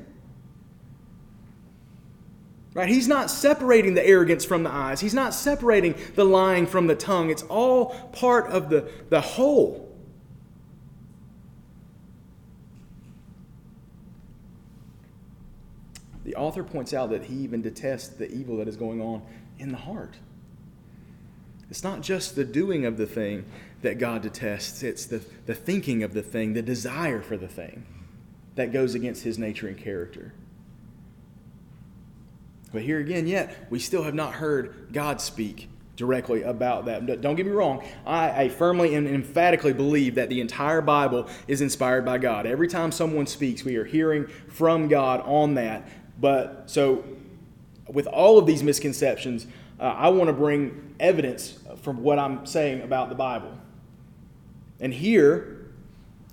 Right? 2.74 2.88
He's 2.88 3.08
not 3.08 3.32
separating 3.32 3.96
the 3.96 4.06
arrogance 4.06 4.46
from 4.46 4.64
the 4.64 4.70
eyes. 4.70 5.00
He's 5.00 5.14
not 5.14 5.34
separating 5.34 5.96
the 6.16 6.24
lying 6.24 6.68
from 6.68 6.88
the 6.88 6.96
tongue. 6.96 7.30
It's 7.32 7.44
all 7.44 7.88
part 8.12 8.48
of 8.48 8.70
the, 8.70 8.90
the 9.10 9.22
whole. 9.22 9.90
The 16.24 16.36
author 16.36 16.64
points 16.64 16.94
out 16.94 17.10
that 17.10 17.24
he 17.24 17.34
even 17.38 17.64
detests 17.64 18.10
the 18.10 18.32
evil 18.32 18.58
that 18.58 18.68
is 18.68 18.78
going 18.78 19.02
on 19.02 19.24
in 19.58 19.72
the 19.72 19.78
heart. 19.78 20.18
It's 21.72 21.84
not 21.84 22.02
just 22.02 22.36
the 22.36 22.46
doing 22.46 22.86
of 22.86 22.98
the 22.98 23.08
thing 23.08 23.46
that 23.82 23.98
God 23.98 24.22
detests, 24.22 24.84
it's 24.84 25.06
the, 25.06 25.24
the 25.48 25.56
thinking 25.56 26.04
of 26.04 26.14
the 26.14 26.22
thing, 26.22 26.54
the 26.54 26.62
desire 26.62 27.22
for 27.22 27.36
the 27.36 27.48
thing 27.48 27.86
that 28.56 28.72
goes 28.72 28.94
against 28.94 29.24
his 29.24 29.40
nature 29.40 29.68
and 29.68 29.78
character. 29.78 30.34
But 32.72 32.84
here 32.84 33.00
again, 33.00 33.28
yet, 33.28 33.68
we 33.70 33.80
still 33.80 34.04
have 34.04 34.14
not 34.14 34.34
heard 34.34 34.90
God 34.92 35.22
speak 35.22 35.70
directly 35.96 36.44
about 36.44 36.86
that. 36.86 37.22
Don't 37.22 37.36
get 37.36 37.46
me 37.46 37.52
wrong, 37.52 37.84
I, 38.06 38.44
I, 38.44 38.50
firmly 38.50 38.96
and 38.96 39.06
emphatically 39.06 39.74
believe 39.74 40.16
that 40.16 40.30
the 40.30 40.40
entire 40.40 40.80
Bible 40.80 41.28
is 41.46 41.60
inspired 41.60 42.06
by 42.06 42.20
God. 42.20 42.46
Every 42.46 42.70
time 42.70 42.94
someone 42.94 43.28
speaks, 43.28 43.66
we 43.66 43.76
are 43.76 43.84
hearing 43.84 44.28
from 44.48 44.88
God 44.88 45.20
on 45.26 45.56
that. 45.56 45.90
But 46.18 46.64
so, 46.68 47.04
with 47.88 48.08
all 48.08 48.38
of 48.38 48.46
these 48.46 48.64
misconceptions, 48.64 49.46
uh, 49.78 49.84
I 49.84 50.10
want 50.10 50.30
to 50.30 50.34
bring 50.34 50.96
evidence 51.02 51.60
from 51.82 52.02
what 52.02 52.18
I'm 52.18 52.46
saying 52.46 52.82
about 52.82 53.10
the 53.10 53.16
Bible. 53.16 53.58
And 54.80 54.94
here, 54.94 55.70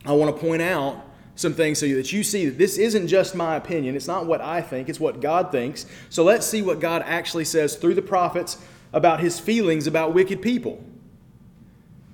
I 0.05 0.13
want 0.13 0.35
to 0.35 0.41
point 0.41 0.63
out 0.63 1.05
some 1.37 1.55
things 1.55 1.79
so 1.79 1.87
that 1.87 2.13
you 2.13 2.25
see 2.25 2.47
that 2.47 2.59
this 2.59 2.79
isn't 2.79 3.07
just 3.07 3.35
my 3.35 3.57
opinion. 3.57 3.95
It's 3.95 4.09
not 4.09 4.27
what 4.27 4.41
I 4.41 4.61
think, 4.61 4.89
it's 4.89 4.99
what 4.99 5.21
God 5.21 5.53
thinks. 5.53 5.87
So 6.11 6.25
let's 6.25 6.47
see 6.47 6.63
what 6.63 6.81
God 6.81 7.03
actually 7.07 7.45
says 7.45 7.77
through 7.77 7.95
the 7.95 8.03
prophets 8.03 8.59
about 8.93 9.21
his 9.21 9.39
feelings 9.39 9.87
about 9.87 10.15
wicked 10.15 10.43
people. 10.43 10.83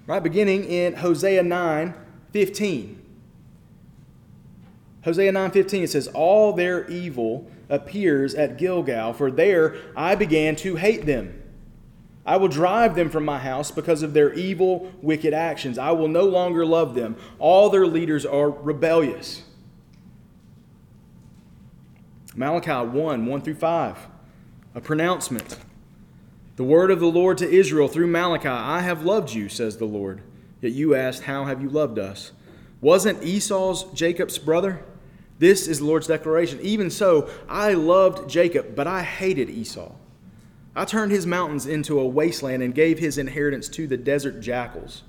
Right, 0.06 0.22
beginning 0.22 0.64
in 0.64 0.94
Hosea 0.94 1.42
9 1.42 1.94
15. 2.32 2.98
Hosea 5.04 5.32
9:15 5.32 5.82
it 5.82 5.90
says 5.90 6.08
all 6.08 6.52
their 6.52 6.88
evil 6.88 7.50
appears 7.68 8.34
at 8.34 8.56
Gilgal 8.56 9.12
for 9.12 9.30
there 9.30 9.76
I 9.96 10.14
began 10.14 10.56
to 10.56 10.76
hate 10.76 11.06
them 11.06 11.41
I 12.24 12.36
will 12.36 12.48
drive 12.48 12.94
them 12.94 13.10
from 13.10 13.24
my 13.24 13.38
house 13.38 13.70
because 13.70 14.02
of 14.02 14.14
their 14.14 14.32
evil, 14.32 14.92
wicked 15.02 15.34
actions. 15.34 15.76
I 15.76 15.90
will 15.90 16.08
no 16.08 16.24
longer 16.24 16.64
love 16.64 16.94
them. 16.94 17.16
All 17.38 17.68
their 17.68 17.86
leaders 17.86 18.24
are 18.24 18.48
rebellious. 18.48 19.42
Malachi 22.34 22.70
1 22.70 23.26
1 23.26 23.40
through 23.42 23.54
5, 23.54 24.06
a 24.74 24.80
pronouncement. 24.80 25.58
The 26.56 26.64
word 26.64 26.90
of 26.90 27.00
the 27.00 27.06
Lord 27.06 27.38
to 27.38 27.50
Israel 27.50 27.88
through 27.88 28.06
Malachi 28.06 28.48
I 28.48 28.80
have 28.80 29.04
loved 29.04 29.32
you, 29.32 29.48
says 29.48 29.76
the 29.76 29.84
Lord. 29.84 30.22
Yet 30.60 30.72
you 30.72 30.94
asked, 30.94 31.24
How 31.24 31.44
have 31.44 31.60
you 31.60 31.68
loved 31.68 31.98
us? 31.98 32.32
Wasn't 32.80 33.22
Esau's 33.22 33.84
Jacob's 33.94 34.38
brother? 34.38 34.84
This 35.38 35.66
is 35.66 35.80
the 35.80 35.86
Lord's 35.86 36.06
declaration. 36.06 36.60
Even 36.62 36.88
so, 36.88 37.28
I 37.48 37.72
loved 37.72 38.30
Jacob, 38.30 38.76
but 38.76 38.86
I 38.86 39.02
hated 39.02 39.50
Esau. 39.50 39.92
I 40.74 40.84
turned 40.84 41.12
his 41.12 41.26
mountains 41.26 41.66
into 41.66 42.00
a 42.00 42.06
wasteland 42.06 42.62
and 42.62 42.74
gave 42.74 42.98
his 42.98 43.18
inheritance 43.18 43.68
to 43.70 43.86
the 43.86 43.96
desert 43.96 44.40
jackals. 44.40 45.02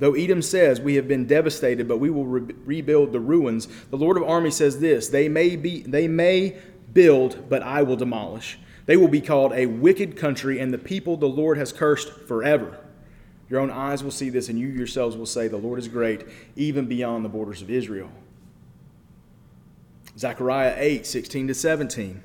Though 0.00 0.14
Edom 0.14 0.42
says, 0.42 0.80
We 0.80 0.94
have 0.96 1.06
been 1.06 1.26
devastated, 1.26 1.86
but 1.86 1.98
we 1.98 2.10
will 2.10 2.24
re- 2.24 2.54
rebuild 2.64 3.12
the 3.12 3.20
ruins, 3.20 3.68
the 3.90 3.96
Lord 3.96 4.16
of 4.16 4.24
armies 4.24 4.56
says 4.56 4.80
this 4.80 5.08
they 5.08 5.28
may, 5.28 5.56
be, 5.56 5.82
they 5.82 6.08
may 6.08 6.56
build, 6.92 7.48
but 7.48 7.62
I 7.62 7.82
will 7.82 7.96
demolish. 7.96 8.58
They 8.86 8.96
will 8.96 9.08
be 9.08 9.20
called 9.20 9.52
a 9.52 9.66
wicked 9.66 10.16
country, 10.16 10.58
and 10.58 10.72
the 10.72 10.78
people 10.78 11.16
the 11.16 11.28
Lord 11.28 11.58
has 11.58 11.72
cursed 11.72 12.10
forever. 12.12 12.78
Your 13.48 13.60
own 13.60 13.70
eyes 13.70 14.02
will 14.02 14.10
see 14.10 14.30
this, 14.30 14.48
and 14.48 14.58
you 14.58 14.68
yourselves 14.68 15.16
will 15.16 15.26
say, 15.26 15.46
The 15.46 15.56
Lord 15.56 15.78
is 15.78 15.86
great, 15.86 16.24
even 16.56 16.86
beyond 16.86 17.24
the 17.24 17.28
borders 17.28 17.62
of 17.62 17.70
Israel. 17.70 18.10
Zechariah 20.18 20.74
8, 20.76 21.06
16 21.06 21.48
to 21.48 21.54
17. 21.54 22.22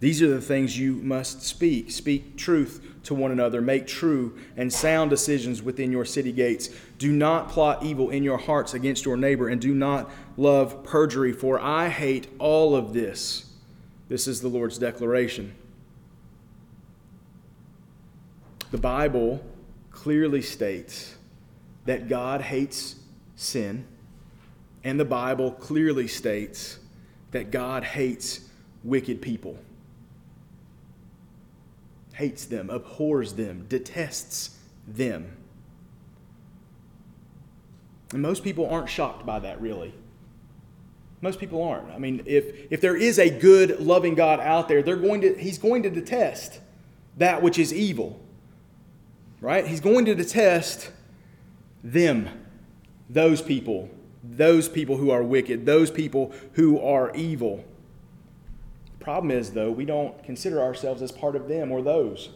These 0.00 0.22
are 0.22 0.28
the 0.28 0.40
things 0.40 0.78
you 0.78 0.94
must 0.94 1.42
speak. 1.42 1.90
Speak 1.90 2.36
truth 2.36 2.84
to 3.04 3.14
one 3.14 3.32
another. 3.32 3.60
Make 3.60 3.86
true 3.86 4.38
and 4.56 4.72
sound 4.72 5.10
decisions 5.10 5.60
within 5.60 5.90
your 5.90 6.04
city 6.04 6.30
gates. 6.30 6.70
Do 6.98 7.10
not 7.10 7.48
plot 7.48 7.82
evil 7.82 8.10
in 8.10 8.22
your 8.22 8.38
hearts 8.38 8.74
against 8.74 9.04
your 9.04 9.16
neighbor, 9.16 9.48
and 9.48 9.60
do 9.60 9.74
not 9.74 10.08
love 10.36 10.84
perjury, 10.84 11.32
for 11.32 11.58
I 11.58 11.88
hate 11.88 12.28
all 12.38 12.76
of 12.76 12.92
this. 12.92 13.52
This 14.08 14.28
is 14.28 14.40
the 14.40 14.48
Lord's 14.48 14.78
declaration. 14.78 15.54
The 18.70 18.78
Bible 18.78 19.44
clearly 19.90 20.42
states 20.42 21.16
that 21.86 22.08
God 22.08 22.40
hates 22.40 22.96
sin, 23.34 23.84
and 24.84 25.00
the 25.00 25.04
Bible 25.04 25.50
clearly 25.50 26.06
states 26.06 26.78
that 27.32 27.50
God 27.50 27.82
hates 27.82 28.48
wicked 28.84 29.20
people 29.20 29.58
hates 32.18 32.46
them, 32.46 32.68
abhors 32.68 33.34
them, 33.34 33.64
detests 33.68 34.58
them. 34.88 35.36
And 38.12 38.20
most 38.20 38.42
people 38.42 38.68
aren't 38.68 38.88
shocked 38.88 39.24
by 39.24 39.38
that, 39.38 39.60
really. 39.60 39.94
Most 41.20 41.38
people 41.38 41.62
aren't. 41.62 41.92
I 41.92 41.98
mean, 41.98 42.24
if, 42.26 42.72
if 42.72 42.80
there 42.80 42.96
is 42.96 43.20
a 43.20 43.30
good, 43.30 43.78
loving 43.78 44.16
God 44.16 44.40
out 44.40 44.66
there, 44.66 44.82
they're 44.82 44.96
going 44.96 45.20
to, 45.20 45.34
he's 45.34 45.58
going 45.58 45.84
to 45.84 45.90
detest 45.90 46.58
that 47.18 47.40
which 47.40 47.56
is 47.56 47.72
evil. 47.72 48.18
Right? 49.40 49.64
He's 49.64 49.80
going 49.80 50.04
to 50.06 50.16
detest 50.16 50.90
them, 51.84 52.28
those 53.08 53.40
people, 53.40 53.90
those 54.24 54.68
people 54.68 54.96
who 54.96 55.12
are 55.12 55.22
wicked, 55.22 55.66
those 55.66 55.92
people 55.92 56.32
who 56.54 56.80
are 56.80 57.14
evil. 57.14 57.64
Problem 59.08 59.30
is, 59.30 59.52
though, 59.52 59.70
we 59.70 59.86
don't 59.86 60.22
consider 60.22 60.60
ourselves 60.60 61.00
as 61.00 61.10
part 61.10 61.34
of 61.34 61.48
them 61.48 61.72
or 61.72 61.80
those. 61.80 62.28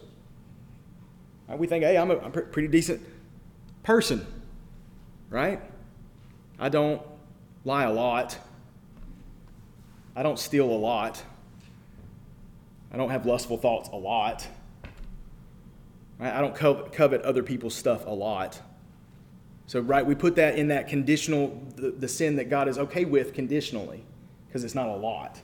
Right? 1.47 1.59
We 1.59 1.67
think, 1.67 1.83
hey, 1.83 1.99
I'm 1.99 2.09
a, 2.09 2.17
I'm 2.17 2.35
a 2.35 2.41
pretty 2.41 2.67
decent 2.67 2.99
person, 3.83 4.25
right? 5.29 5.61
I 6.57 6.69
don't 6.69 6.99
lie 7.63 7.83
a 7.83 7.93
lot. 7.93 8.39
I 10.15 10.23
don't 10.23 10.39
steal 10.39 10.65
a 10.65 10.73
lot. 10.73 11.21
I 12.91 12.97
don't 12.97 13.11
have 13.11 13.27
lustful 13.27 13.57
thoughts 13.57 13.89
a 13.89 13.97
lot. 13.97 14.47
Right? 16.17 16.33
I 16.33 16.41
don't 16.41 16.55
covet 16.55 17.21
other 17.21 17.43
people's 17.43 17.75
stuff 17.75 18.07
a 18.07 18.09
lot. 18.09 18.59
So, 19.67 19.79
right, 19.79 20.03
we 20.03 20.15
put 20.15 20.37
that 20.37 20.57
in 20.57 20.69
that 20.69 20.87
conditional, 20.87 21.55
the, 21.75 21.91
the 21.91 22.07
sin 22.07 22.37
that 22.37 22.49
God 22.49 22.67
is 22.67 22.79
okay 22.79 23.05
with 23.05 23.35
conditionally, 23.35 24.03
because 24.47 24.63
it's 24.63 24.73
not 24.73 24.87
a 24.87 24.95
lot. 24.95 25.39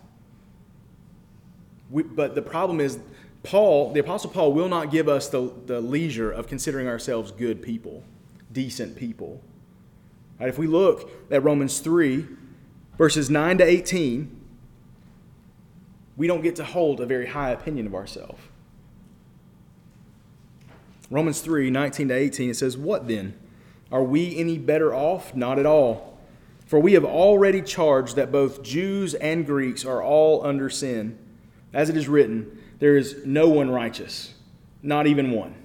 We, 1.89 2.03
but 2.03 2.35
the 2.35 2.41
problem 2.41 2.79
is, 2.79 2.99
Paul, 3.43 3.93
the 3.93 3.99
Apostle 3.99 4.29
Paul, 4.29 4.53
will 4.53 4.69
not 4.69 4.91
give 4.91 5.07
us 5.07 5.29
the, 5.29 5.51
the 5.65 5.81
leisure 5.81 6.31
of 6.31 6.47
considering 6.47 6.87
ourselves 6.87 7.31
good 7.31 7.61
people, 7.61 8.03
decent 8.51 8.95
people. 8.95 9.41
Right, 10.39 10.49
if 10.49 10.57
we 10.57 10.67
look 10.67 11.09
at 11.31 11.43
Romans 11.43 11.79
3, 11.79 12.25
verses 12.97 13.29
9 13.29 13.57
to 13.59 13.63
18, 13.63 14.39
we 16.17 16.27
don't 16.27 16.41
get 16.41 16.57
to 16.57 16.63
hold 16.63 16.99
a 16.99 17.05
very 17.05 17.27
high 17.27 17.51
opinion 17.51 17.87
of 17.87 17.95
ourselves. 17.95 18.41
Romans 21.09 21.41
3, 21.41 21.69
19 21.71 22.09
to 22.09 22.13
18, 22.13 22.49
it 22.51 22.55
says, 22.55 22.77
What 22.77 23.07
then? 23.07 23.33
Are 23.91 24.03
we 24.03 24.37
any 24.37 24.57
better 24.57 24.93
off? 24.93 25.33
Not 25.33 25.57
at 25.57 25.65
all. 25.65 26.19
For 26.67 26.79
we 26.79 26.93
have 26.93 27.05
already 27.05 27.63
charged 27.63 28.15
that 28.15 28.31
both 28.31 28.61
Jews 28.61 29.15
and 29.15 29.45
Greeks 29.45 29.85
are 29.85 30.03
all 30.03 30.45
under 30.45 30.69
sin. 30.69 31.17
As 31.73 31.89
it 31.89 31.97
is 31.97 32.07
written, 32.07 32.57
there 32.79 32.97
is 32.97 33.25
no 33.25 33.49
one 33.49 33.69
righteous, 33.69 34.33
not 34.81 35.07
even 35.07 35.31
one. 35.31 35.55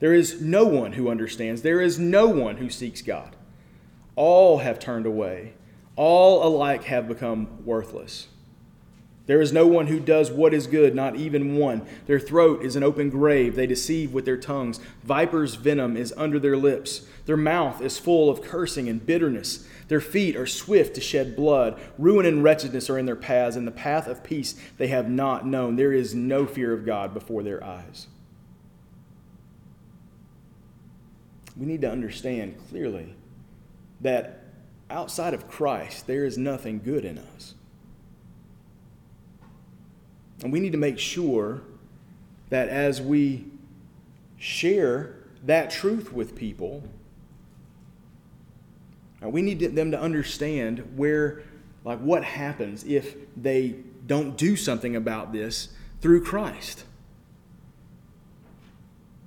There 0.00 0.14
is 0.14 0.40
no 0.40 0.64
one 0.64 0.92
who 0.92 1.08
understands. 1.08 1.62
There 1.62 1.80
is 1.80 1.98
no 1.98 2.26
one 2.26 2.56
who 2.56 2.68
seeks 2.68 3.00
God. 3.02 3.36
All 4.16 4.58
have 4.58 4.78
turned 4.78 5.06
away. 5.06 5.54
All 5.96 6.46
alike 6.46 6.84
have 6.84 7.08
become 7.08 7.64
worthless. 7.64 8.28
There 9.26 9.40
is 9.40 9.52
no 9.52 9.66
one 9.66 9.86
who 9.86 10.00
does 10.00 10.30
what 10.30 10.52
is 10.52 10.66
good, 10.66 10.94
not 10.94 11.16
even 11.16 11.56
one. 11.56 11.86
Their 12.06 12.20
throat 12.20 12.62
is 12.62 12.76
an 12.76 12.82
open 12.82 13.08
grave. 13.08 13.56
They 13.56 13.66
deceive 13.66 14.12
with 14.12 14.26
their 14.26 14.36
tongues. 14.36 14.80
Viper's 15.02 15.54
venom 15.54 15.96
is 15.96 16.12
under 16.16 16.38
their 16.38 16.58
lips. 16.58 17.06
Their 17.24 17.38
mouth 17.38 17.80
is 17.80 17.98
full 17.98 18.28
of 18.28 18.42
cursing 18.42 18.86
and 18.86 19.04
bitterness. 19.04 19.66
Their 19.88 20.02
feet 20.02 20.36
are 20.36 20.46
swift 20.46 20.94
to 20.96 21.00
shed 21.00 21.36
blood. 21.36 21.80
Ruin 21.96 22.26
and 22.26 22.44
wretchedness 22.44 22.90
are 22.90 22.98
in 22.98 23.06
their 23.06 23.16
paths, 23.16 23.56
and 23.56 23.66
the 23.66 23.72
path 23.72 24.06
of 24.06 24.22
peace 24.22 24.56
they 24.76 24.88
have 24.88 25.08
not 25.08 25.46
known. 25.46 25.76
There 25.76 25.92
is 25.92 26.14
no 26.14 26.44
fear 26.44 26.74
of 26.74 26.84
God 26.84 27.14
before 27.14 27.42
their 27.42 27.64
eyes. 27.64 28.08
We 31.56 31.64
need 31.64 31.80
to 31.80 31.90
understand 31.90 32.56
clearly 32.68 33.14
that 34.02 34.44
outside 34.90 35.32
of 35.32 35.48
Christ, 35.48 36.06
there 36.06 36.26
is 36.26 36.36
nothing 36.36 36.80
good 36.84 37.06
in 37.06 37.16
us. 37.16 37.54
And 40.44 40.52
we 40.52 40.60
need 40.60 40.72
to 40.72 40.78
make 40.78 40.98
sure 40.98 41.62
that 42.50 42.68
as 42.68 43.00
we 43.00 43.46
share 44.36 45.16
that 45.46 45.70
truth 45.70 46.12
with 46.12 46.36
people, 46.36 46.84
uh, 49.24 49.30
we 49.30 49.40
need 49.40 49.58
them 49.60 49.90
to 49.90 49.98
understand 49.98 50.96
where, 50.96 51.42
like, 51.82 51.98
what 52.00 52.24
happens 52.24 52.84
if 52.84 53.16
they 53.34 53.76
don't 54.06 54.36
do 54.36 54.54
something 54.54 54.94
about 54.94 55.32
this 55.32 55.70
through 56.02 56.22
Christ. 56.22 56.84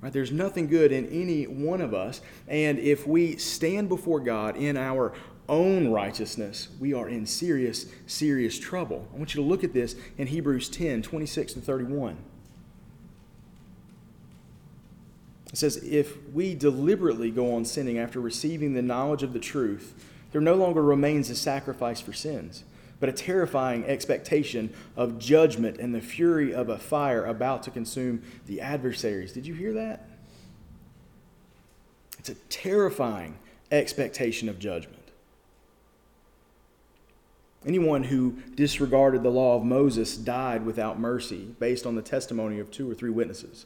Right? 0.01 0.13
There's 0.13 0.31
nothing 0.31 0.67
good 0.67 0.91
in 0.91 1.07
any 1.07 1.45
one 1.45 1.81
of 1.81 1.95
us. 1.95 2.21
And 2.47 2.77
if 2.77 3.07
we 3.07 3.37
stand 3.37 3.89
before 3.89 4.19
God 4.19 4.55
in 4.55 4.77
our 4.77 5.13
own 5.49 5.89
righteousness, 5.89 6.67
we 6.79 6.93
are 6.93 7.07
in 7.07 7.25
serious, 7.25 7.85
serious 8.05 8.59
trouble. 8.59 9.07
I 9.13 9.17
want 9.17 9.33
you 9.33 9.41
to 9.41 9.47
look 9.47 9.63
at 9.63 9.73
this 9.73 9.95
in 10.17 10.27
Hebrews 10.27 10.69
10 10.69 11.01
26 11.01 11.53
to 11.53 11.61
31. 11.61 12.17
It 15.51 15.57
says, 15.57 15.77
If 15.77 16.17
we 16.33 16.55
deliberately 16.55 17.31
go 17.31 17.55
on 17.55 17.65
sinning 17.65 17.97
after 17.97 18.19
receiving 18.19 18.73
the 18.73 18.81
knowledge 18.81 19.23
of 19.23 19.33
the 19.33 19.39
truth, 19.39 19.93
there 20.31 20.41
no 20.41 20.55
longer 20.55 20.83
remains 20.83 21.29
a 21.29 21.35
sacrifice 21.35 22.01
for 22.01 22.13
sins, 22.13 22.63
but 22.99 23.09
a 23.09 23.13
terrifying 23.13 23.85
expectation 23.85 24.73
of 24.95 25.17
judgment 25.17 25.77
and 25.77 25.95
the 25.95 26.01
fury 26.01 26.53
of 26.53 26.69
a 26.69 26.77
fire 26.77 27.25
about 27.25 27.63
to 27.63 27.71
consume 27.71 28.21
the 28.45 28.59
adversaries. 28.59 29.31
Did 29.31 29.47
you 29.47 29.53
hear 29.53 29.73
that? 29.73 30.07
It's 32.19 32.29
a 32.29 32.35
terrifying 32.49 33.37
expectation 33.71 34.49
of 34.49 34.59
judgment. 34.59 34.96
Anyone 37.67 38.05
who 38.05 38.37
disregarded 38.55 39.23
the 39.23 39.29
law 39.29 39.57
of 39.57 39.65
Moses 39.65 40.15
died 40.15 40.65
without 40.65 40.99
mercy 40.99 41.53
based 41.59 41.85
on 41.85 41.95
the 41.95 42.01
testimony 42.01 42.59
of 42.59 42.71
two 42.71 42.89
or 42.89 42.93
three 42.93 43.09
witnesses. 43.09 43.65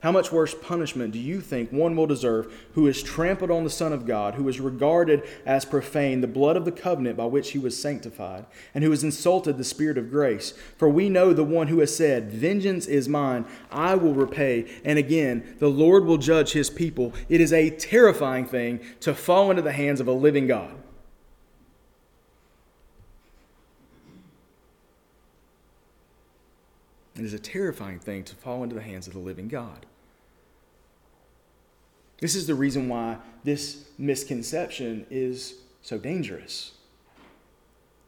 How 0.00 0.12
much 0.12 0.32
worse 0.32 0.54
punishment 0.54 1.12
do 1.12 1.18
you 1.18 1.40
think 1.40 1.70
one 1.70 1.96
will 1.96 2.06
deserve 2.06 2.52
who 2.72 2.86
has 2.86 3.02
trampled 3.02 3.50
on 3.50 3.64
the 3.64 3.70
Son 3.70 3.92
of 3.92 4.06
God, 4.06 4.34
who 4.34 4.46
has 4.46 4.60
regarded 4.60 5.22
as 5.44 5.64
profane 5.64 6.20
the 6.20 6.26
blood 6.26 6.56
of 6.56 6.66
the 6.66 6.72
covenant 6.72 7.16
by 7.16 7.26
which 7.26 7.50
he 7.50 7.58
was 7.58 7.80
sanctified, 7.80 8.44
and 8.74 8.84
who 8.84 8.90
has 8.90 9.04
insulted 9.04 9.56
the 9.56 9.64
Spirit 9.64 9.98
of 9.98 10.10
grace? 10.10 10.52
For 10.76 10.88
we 10.88 11.08
know 11.08 11.32
the 11.32 11.44
one 11.44 11.68
who 11.68 11.80
has 11.80 11.94
said, 11.94 12.30
Vengeance 12.30 12.86
is 12.86 13.08
mine, 13.08 13.46
I 13.70 13.94
will 13.94 14.14
repay. 14.14 14.70
And 14.84 14.98
again, 14.98 15.56
the 15.58 15.68
Lord 15.68 16.04
will 16.04 16.18
judge 16.18 16.52
his 16.52 16.70
people. 16.70 17.12
It 17.28 17.40
is 17.40 17.52
a 17.52 17.70
terrifying 17.70 18.46
thing 18.46 18.80
to 19.00 19.14
fall 19.14 19.50
into 19.50 19.62
the 19.62 19.72
hands 19.72 20.00
of 20.00 20.08
a 20.08 20.12
living 20.12 20.46
God. 20.46 20.74
It 27.20 27.26
is 27.26 27.34
a 27.34 27.38
terrifying 27.38 27.98
thing 27.98 28.24
to 28.24 28.34
fall 28.34 28.62
into 28.62 28.74
the 28.74 28.80
hands 28.80 29.06
of 29.06 29.12
the 29.12 29.18
living 29.18 29.46
God. 29.46 29.84
This 32.18 32.34
is 32.34 32.46
the 32.46 32.54
reason 32.54 32.88
why 32.88 33.18
this 33.44 33.84
misconception 33.98 35.04
is 35.10 35.56
so 35.82 35.98
dangerous. 35.98 36.72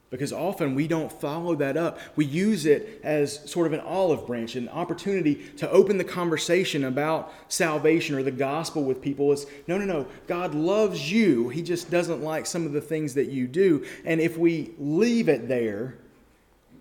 Because 0.09 0.33
often 0.33 0.75
we 0.75 0.89
don't 0.89 1.13
follow 1.13 1.55
that 1.57 1.77
up. 1.77 1.99
We 2.17 2.25
use 2.25 2.65
it 2.65 3.03
as 3.03 3.51
sort 3.51 3.67
of 3.67 3.75
an 3.75 3.81
olive 3.81 4.27
branch, 4.27 4.57
an 4.57 4.71
opportunity 4.71 5.35
to 5.59 5.71
open 5.71 5.99
the 5.99 6.05
conversation 6.05 6.85
about 6.85 7.31
salvation 7.49 8.17
or 8.17 8.23
the 8.23 8.31
gospel 8.31 8.83
with 8.83 9.03
people. 9.03 9.31
It's 9.31 9.45
no, 9.67 9.77
no, 9.77 9.85
no. 9.85 10.07
God 10.27 10.55
loves 10.55 11.13
you. 11.13 11.51
He 11.51 11.63
just 11.63 11.91
doesn't 11.91 12.23
like 12.23 12.47
some 12.47 12.65
of 12.65 12.73
the 12.73 12.81
things 12.81 13.13
that 13.13 13.29
you 13.29 13.47
do. 13.47 13.85
And 14.07 14.23
if 14.23 14.39
we 14.39 14.73
leave 14.79 15.29
it 15.29 15.49
there, 15.49 15.99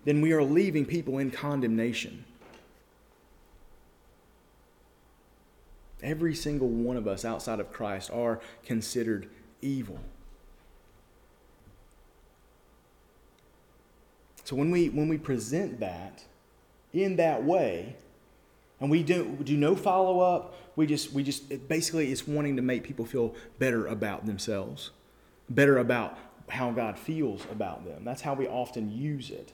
then 0.04 0.20
we 0.20 0.32
are 0.32 0.42
leaving 0.42 0.84
people 0.84 1.18
in 1.18 1.30
condemnation. 1.30 2.24
Every 6.02 6.34
single 6.34 6.68
one 6.68 6.96
of 6.96 7.06
us 7.06 7.24
outside 7.24 7.60
of 7.60 7.72
Christ 7.72 8.10
are 8.10 8.40
considered 8.64 9.28
evil. 9.60 10.00
So 14.44 14.56
when 14.56 14.70
we 14.72 14.88
when 14.88 15.08
we 15.08 15.16
present 15.16 15.78
that 15.80 16.24
in 16.92 17.16
that 17.16 17.44
way, 17.44 17.96
and 18.80 18.90
we 18.90 19.04
do 19.04 19.38
do 19.44 19.56
no 19.56 19.76
follow 19.76 20.20
up, 20.20 20.54
we 20.74 20.86
just 20.86 21.12
we 21.12 21.22
just 21.22 21.50
it 21.50 21.68
basically 21.68 22.10
it's 22.10 22.26
wanting 22.26 22.56
to 22.56 22.62
make 22.62 22.82
people 22.82 23.04
feel 23.04 23.34
better 23.60 23.86
about 23.86 24.26
themselves, 24.26 24.90
better 25.48 25.78
about 25.78 26.18
how 26.48 26.72
God 26.72 26.98
feels 26.98 27.46
about 27.52 27.84
them. 27.84 28.04
That's 28.04 28.22
how 28.22 28.34
we 28.34 28.48
often 28.48 28.90
use 28.90 29.30
it. 29.30 29.52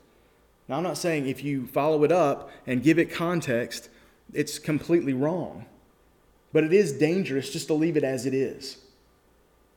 Now, 0.69 0.77
I'm 0.77 0.83
not 0.83 0.99
saying 0.99 1.27
if 1.27 1.43
you 1.43 1.67
follow 1.67 2.05
it 2.05 2.13
up 2.13 2.51
and 2.67 2.83
give 2.83 2.99
it 2.99 3.11
context, 3.11 3.89
it's 4.33 4.59
completely 4.59 5.15
wrong. 5.15 5.65
But 6.53 6.65
it 6.65 6.73
is 6.73 6.93
dangerous 6.93 7.51
just 7.51 7.67
to 7.69 7.75
leave 7.75 7.97
it 7.97 8.05
as 8.05 8.27
it 8.27 8.35
is. 8.35 8.79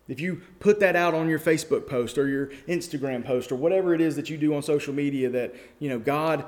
If 0.07 0.19
you 0.19 0.41
put 0.59 0.79
that 0.81 0.95
out 0.95 1.13
on 1.13 1.29
your 1.29 1.39
Facebook 1.39 1.87
post 1.87 2.17
or 2.17 2.27
your 2.27 2.47
Instagram 2.67 3.25
post 3.25 3.51
or 3.51 3.55
whatever 3.55 3.93
it 3.93 4.01
is 4.01 4.15
that 4.17 4.29
you 4.29 4.37
do 4.37 4.53
on 4.55 4.63
social 4.63 4.93
media 4.93 5.29
that, 5.29 5.55
you 5.79 5.87
know, 5.87 5.99
God 5.99 6.45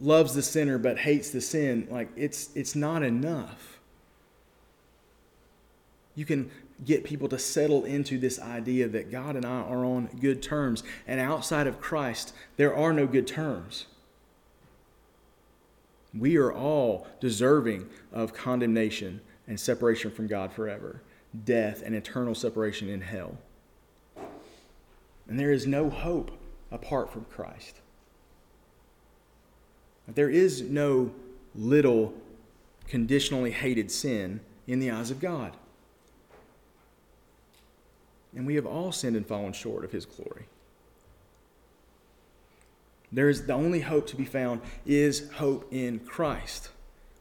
loves 0.00 0.34
the 0.34 0.42
sinner 0.42 0.78
but 0.78 0.98
hates 0.98 1.30
the 1.30 1.40
sin, 1.40 1.88
like 1.90 2.08
it's 2.16 2.54
it's 2.54 2.74
not 2.74 3.02
enough. 3.02 3.80
You 6.14 6.24
can 6.24 6.50
get 6.82 7.04
people 7.04 7.28
to 7.28 7.38
settle 7.38 7.84
into 7.84 8.18
this 8.18 8.40
idea 8.40 8.88
that 8.88 9.10
God 9.10 9.36
and 9.36 9.44
I 9.44 9.60
are 9.60 9.84
on 9.84 10.08
good 10.20 10.42
terms. 10.42 10.82
And 11.06 11.20
outside 11.20 11.66
of 11.66 11.80
Christ, 11.80 12.34
there 12.56 12.74
are 12.74 12.92
no 12.92 13.06
good 13.06 13.26
terms. 13.26 13.86
We 16.16 16.36
are 16.36 16.52
all 16.52 17.06
deserving 17.20 17.88
of 18.12 18.34
condemnation 18.34 19.20
and 19.46 19.58
separation 19.58 20.10
from 20.10 20.26
God 20.26 20.52
forever, 20.52 21.02
death 21.44 21.82
and 21.84 21.94
eternal 21.94 22.34
separation 22.34 22.88
in 22.88 23.00
hell. 23.00 23.36
And 25.28 25.38
there 25.38 25.52
is 25.52 25.66
no 25.66 25.90
hope 25.90 26.30
apart 26.70 27.12
from 27.12 27.24
Christ. 27.26 27.80
There 30.06 30.28
is 30.28 30.62
no 30.62 31.12
little 31.54 32.14
conditionally 32.88 33.50
hated 33.50 33.90
sin 33.90 34.40
in 34.66 34.78
the 34.80 34.90
eyes 34.90 35.10
of 35.10 35.18
God 35.18 35.56
and 38.36 38.46
we 38.46 38.54
have 38.54 38.66
all 38.66 38.92
sinned 38.92 39.16
and 39.16 39.26
fallen 39.26 39.52
short 39.52 39.84
of 39.84 39.92
his 39.92 40.06
glory. 40.06 40.46
There 43.12 43.28
is 43.28 43.46
the 43.46 43.52
only 43.52 43.80
hope 43.80 44.06
to 44.08 44.16
be 44.16 44.24
found 44.24 44.60
is 44.84 45.30
hope 45.34 45.68
in 45.72 46.00
Christ. 46.00 46.70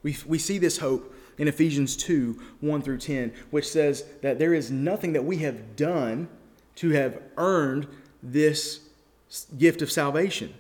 We, 0.02 0.18
we 0.26 0.40
see 0.40 0.58
this 0.58 0.80
hope 0.80 1.14
in 1.38 1.48
Ephesians 1.48 1.96
2 1.96 2.42
1 2.62 2.82
through 2.82 2.98
10, 2.98 3.32
which 3.52 3.68
says 3.68 4.04
that 4.22 4.40
there 4.40 4.54
is 4.54 4.72
nothing 4.72 5.14
that 5.14 5.24
we 5.24 5.38
have 5.38 5.76
done 5.76 6.28
to 6.76 6.90
have 6.92 7.22
earned 7.38 7.88
this 8.22 8.82
gift 9.58 9.82
of 9.82 9.92
salvation. 9.92 10.54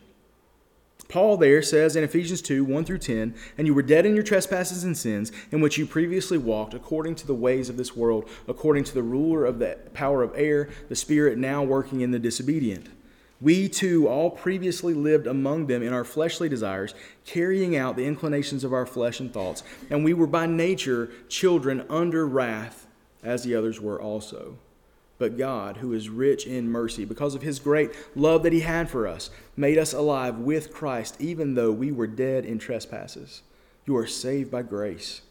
Paul 1.07 1.37
there 1.37 1.61
says 1.61 1.95
in 1.95 2.03
Ephesians 2.03 2.41
2 2.41 2.63
1 2.63 2.85
through 2.85 2.99
10, 2.99 3.35
and 3.57 3.67
you 3.67 3.73
were 3.73 3.81
dead 3.81 4.05
in 4.05 4.15
your 4.15 4.23
trespasses 4.23 4.83
and 4.83 4.97
sins, 4.97 5.31
in 5.51 5.61
which 5.61 5.77
you 5.77 5.85
previously 5.85 6.37
walked 6.37 6.73
according 6.73 7.15
to 7.15 7.27
the 7.27 7.35
ways 7.35 7.69
of 7.69 7.77
this 7.77 7.95
world, 7.95 8.29
according 8.47 8.83
to 8.85 8.93
the 8.93 9.03
ruler 9.03 9.45
of 9.45 9.59
the 9.59 9.77
power 9.93 10.23
of 10.23 10.33
air, 10.35 10.69
the 10.89 10.95
spirit 10.95 11.37
now 11.37 11.63
working 11.63 12.01
in 12.01 12.11
the 12.11 12.19
disobedient. 12.19 12.87
We 13.41 13.67
too 13.67 14.07
all 14.07 14.31
previously 14.31 14.93
lived 14.93 15.27
among 15.27 15.67
them 15.67 15.83
in 15.83 15.91
our 15.91 16.05
fleshly 16.05 16.47
desires, 16.47 16.95
carrying 17.25 17.75
out 17.75 17.97
the 17.97 18.05
inclinations 18.05 18.63
of 18.63 18.71
our 18.71 18.85
flesh 18.85 19.19
and 19.19 19.33
thoughts, 19.33 19.63
and 19.89 20.05
we 20.05 20.13
were 20.13 20.27
by 20.27 20.45
nature 20.45 21.09
children 21.27 21.85
under 21.89 22.25
wrath, 22.25 22.87
as 23.21 23.43
the 23.43 23.53
others 23.53 23.81
were 23.81 24.01
also. 24.01 24.57
But 25.19 25.37
God, 25.37 25.77
who 25.77 25.93
is 25.93 26.09
rich 26.09 26.47
in 26.47 26.69
mercy, 26.69 27.05
because 27.05 27.35
of 27.35 27.41
his 27.41 27.59
great 27.59 27.91
love 28.15 28.43
that 28.43 28.53
he 28.53 28.61
had 28.61 28.89
for 28.89 29.07
us, 29.07 29.29
made 29.55 29.77
us 29.77 29.93
alive 29.93 30.39
with 30.39 30.73
Christ, 30.73 31.15
even 31.19 31.53
though 31.53 31.71
we 31.71 31.91
were 31.91 32.07
dead 32.07 32.45
in 32.45 32.59
trespasses. 32.59 33.43
You 33.85 33.95
are 33.97 34.07
saved 34.07 34.49
by 34.49 34.63
grace. 34.63 35.21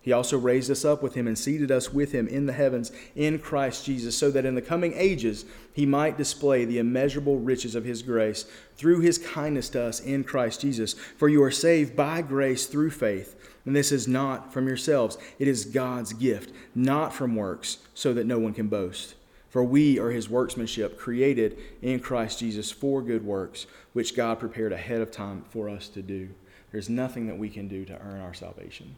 He 0.00 0.12
also 0.12 0.38
raised 0.38 0.70
us 0.70 0.84
up 0.84 1.02
with 1.02 1.14
him 1.14 1.26
and 1.26 1.38
seated 1.38 1.70
us 1.70 1.92
with 1.92 2.12
him 2.12 2.28
in 2.28 2.46
the 2.46 2.52
heavens 2.52 2.92
in 3.14 3.38
Christ 3.38 3.84
Jesus, 3.84 4.16
so 4.16 4.30
that 4.30 4.46
in 4.46 4.54
the 4.54 4.62
coming 4.62 4.94
ages 4.94 5.44
he 5.74 5.84
might 5.84 6.16
display 6.16 6.64
the 6.64 6.78
immeasurable 6.78 7.38
riches 7.38 7.74
of 7.74 7.84
his 7.84 8.02
grace 8.02 8.46
through 8.76 9.00
his 9.00 9.18
kindness 9.18 9.68
to 9.70 9.82
us 9.82 10.00
in 10.00 10.24
Christ 10.24 10.60
Jesus. 10.60 10.94
For 10.94 11.28
you 11.28 11.42
are 11.42 11.50
saved 11.50 11.94
by 11.94 12.22
grace 12.22 12.66
through 12.66 12.90
faith, 12.90 13.34
and 13.68 13.76
this 13.76 13.92
is 13.92 14.08
not 14.08 14.50
from 14.50 14.66
yourselves, 14.66 15.18
it 15.38 15.46
is 15.46 15.66
God's 15.66 16.14
gift, 16.14 16.54
not 16.74 17.12
from 17.12 17.36
works, 17.36 17.76
so 17.92 18.14
that 18.14 18.24
no 18.24 18.38
one 18.38 18.54
can 18.54 18.68
boast. 18.68 19.14
For 19.50 19.62
we 19.62 19.98
are 19.98 20.08
his 20.08 20.30
workmanship, 20.30 20.98
created 20.98 21.58
in 21.82 22.00
Christ 22.00 22.38
Jesus 22.38 22.70
for 22.70 23.02
good 23.02 23.26
works, 23.26 23.66
which 23.92 24.16
God 24.16 24.40
prepared 24.40 24.72
ahead 24.72 25.02
of 25.02 25.10
time 25.10 25.44
for 25.50 25.68
us 25.68 25.90
to 25.90 26.00
do. 26.00 26.30
There's 26.72 26.88
nothing 26.88 27.26
that 27.26 27.36
we 27.36 27.50
can 27.50 27.68
do 27.68 27.84
to 27.84 28.00
earn 28.00 28.22
our 28.22 28.32
salvation. 28.32 28.96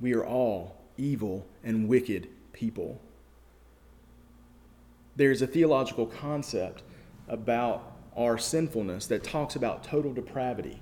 We 0.00 0.14
are 0.14 0.26
all 0.26 0.76
evil 0.96 1.46
and 1.62 1.86
wicked 1.86 2.26
people. 2.52 3.00
There's 5.14 5.42
a 5.42 5.46
theological 5.46 6.06
concept 6.06 6.82
about 7.28 7.92
our 8.16 8.36
sinfulness 8.36 9.06
that 9.06 9.22
talks 9.22 9.54
about 9.54 9.84
total 9.84 10.12
depravity. 10.12 10.80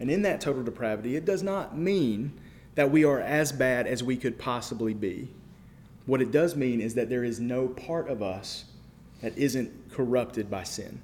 And 0.00 0.10
in 0.10 0.22
that 0.22 0.40
total 0.40 0.62
depravity, 0.62 1.16
it 1.16 1.24
does 1.24 1.42
not 1.42 1.76
mean 1.76 2.32
that 2.74 2.90
we 2.90 3.04
are 3.04 3.20
as 3.20 3.52
bad 3.52 3.86
as 3.86 4.02
we 4.02 4.16
could 4.16 4.38
possibly 4.38 4.94
be. 4.94 5.28
What 6.06 6.20
it 6.20 6.30
does 6.30 6.56
mean 6.56 6.80
is 6.80 6.94
that 6.94 7.08
there 7.08 7.24
is 7.24 7.40
no 7.40 7.68
part 7.68 8.08
of 8.08 8.22
us 8.22 8.64
that 9.22 9.36
isn't 9.38 9.92
corrupted 9.92 10.50
by 10.50 10.64
sin. 10.64 11.00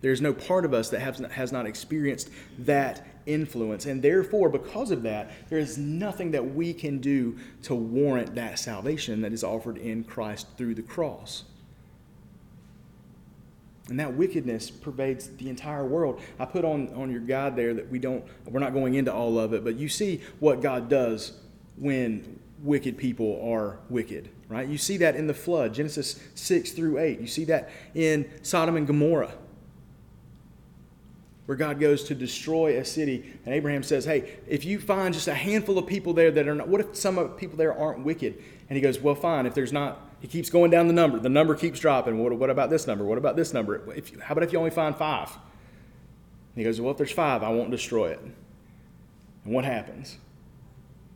There's 0.00 0.20
no 0.20 0.32
part 0.32 0.64
of 0.64 0.72
us 0.72 0.90
that 0.90 1.00
has 1.00 1.18
not, 1.18 1.32
has 1.32 1.50
not 1.50 1.66
experienced 1.66 2.30
that 2.60 3.06
influence. 3.26 3.86
And 3.86 4.00
therefore, 4.00 4.48
because 4.48 4.90
of 4.90 5.02
that, 5.02 5.30
there 5.48 5.58
is 5.58 5.76
nothing 5.76 6.30
that 6.32 6.54
we 6.54 6.72
can 6.72 6.98
do 6.98 7.36
to 7.64 7.74
warrant 7.74 8.34
that 8.36 8.58
salvation 8.58 9.20
that 9.22 9.32
is 9.32 9.42
offered 9.42 9.78
in 9.78 10.04
Christ 10.04 10.46
through 10.56 10.76
the 10.76 10.82
cross. 10.82 11.44
And 13.88 13.98
that 14.00 14.14
wickedness 14.14 14.70
pervades 14.70 15.28
the 15.36 15.48
entire 15.48 15.84
world. 15.84 16.20
I 16.38 16.44
put 16.44 16.64
on, 16.64 16.92
on 16.94 17.10
your 17.10 17.20
guide 17.20 17.56
there 17.56 17.72
that 17.74 17.90
we 17.90 17.98
don't, 17.98 18.24
we're 18.44 18.60
not 18.60 18.74
going 18.74 18.94
into 18.94 19.12
all 19.12 19.38
of 19.38 19.54
it, 19.54 19.64
but 19.64 19.76
you 19.76 19.88
see 19.88 20.20
what 20.40 20.60
God 20.60 20.88
does 20.88 21.32
when 21.76 22.38
wicked 22.62 22.98
people 22.98 23.40
are 23.54 23.78
wicked, 23.88 24.28
right? 24.48 24.68
You 24.68 24.78
see 24.78 24.98
that 24.98 25.16
in 25.16 25.26
the 25.26 25.34
flood, 25.34 25.72
Genesis 25.72 26.20
6 26.34 26.72
through 26.72 26.98
8. 26.98 27.20
You 27.20 27.26
see 27.26 27.44
that 27.44 27.70
in 27.94 28.28
Sodom 28.42 28.76
and 28.76 28.86
Gomorrah 28.86 29.32
where 31.48 31.56
God 31.56 31.80
goes 31.80 32.04
to 32.04 32.14
destroy 32.14 32.76
a 32.76 32.84
city. 32.84 33.24
And 33.46 33.54
Abraham 33.54 33.82
says, 33.82 34.04
Hey, 34.04 34.36
if 34.46 34.66
you 34.66 34.78
find 34.78 35.14
just 35.14 35.28
a 35.28 35.34
handful 35.34 35.78
of 35.78 35.86
people 35.86 36.12
there 36.12 36.30
that 36.30 36.46
are 36.46 36.54
not, 36.54 36.68
what 36.68 36.82
if 36.82 36.94
some 36.94 37.16
people 37.38 37.56
there 37.56 37.72
aren't 37.72 38.04
wicked? 38.04 38.36
And 38.68 38.76
he 38.76 38.82
goes, 38.82 39.00
Well, 39.00 39.14
fine. 39.14 39.46
If 39.46 39.54
there's 39.54 39.72
not, 39.72 39.98
he 40.20 40.28
keeps 40.28 40.50
going 40.50 40.70
down 40.70 40.88
the 40.88 40.92
number. 40.92 41.18
The 41.18 41.30
number 41.30 41.54
keeps 41.54 41.80
dropping. 41.80 42.22
What, 42.22 42.34
what 42.34 42.50
about 42.50 42.68
this 42.68 42.86
number? 42.86 43.02
What 43.02 43.16
about 43.16 43.34
this 43.34 43.54
number? 43.54 43.90
If, 43.94 44.20
how 44.20 44.32
about 44.32 44.44
if 44.44 44.52
you 44.52 44.58
only 44.58 44.70
find 44.70 44.94
five? 44.94 45.30
And 45.30 46.56
he 46.56 46.64
goes, 46.64 46.82
Well, 46.82 46.90
if 46.90 46.98
there's 46.98 47.12
five, 47.12 47.42
I 47.42 47.48
won't 47.48 47.70
destroy 47.70 48.10
it. 48.10 48.20
And 49.46 49.54
what 49.54 49.64
happens? 49.64 50.18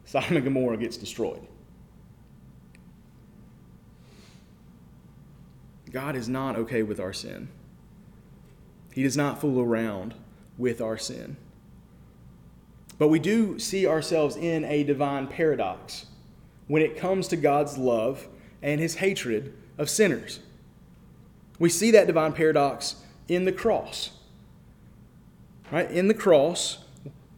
Sodom 0.06 0.36
and 0.36 0.44
Gomorrah 0.46 0.78
gets 0.78 0.96
destroyed. 0.96 1.46
God 5.90 6.16
is 6.16 6.26
not 6.26 6.56
okay 6.56 6.82
with 6.82 7.00
our 7.00 7.12
sin. 7.12 7.50
He 8.94 9.02
does 9.02 9.16
not 9.16 9.42
fool 9.42 9.60
around 9.60 10.14
with 10.58 10.80
our 10.80 10.98
sin. 10.98 11.36
But 12.98 13.08
we 13.08 13.18
do 13.18 13.58
see 13.58 13.86
ourselves 13.86 14.36
in 14.36 14.64
a 14.64 14.84
divine 14.84 15.26
paradox 15.26 16.06
when 16.68 16.82
it 16.82 16.96
comes 16.96 17.28
to 17.28 17.36
God's 17.36 17.76
love 17.76 18.28
and 18.62 18.80
his 18.80 18.96
hatred 18.96 19.54
of 19.78 19.90
sinners. 19.90 20.40
We 21.58 21.68
see 21.68 21.90
that 21.92 22.06
divine 22.06 22.32
paradox 22.32 22.96
in 23.28 23.44
the 23.44 23.52
cross. 23.52 24.10
Right? 25.70 25.90
In 25.90 26.08
the 26.08 26.14
cross, 26.14 26.78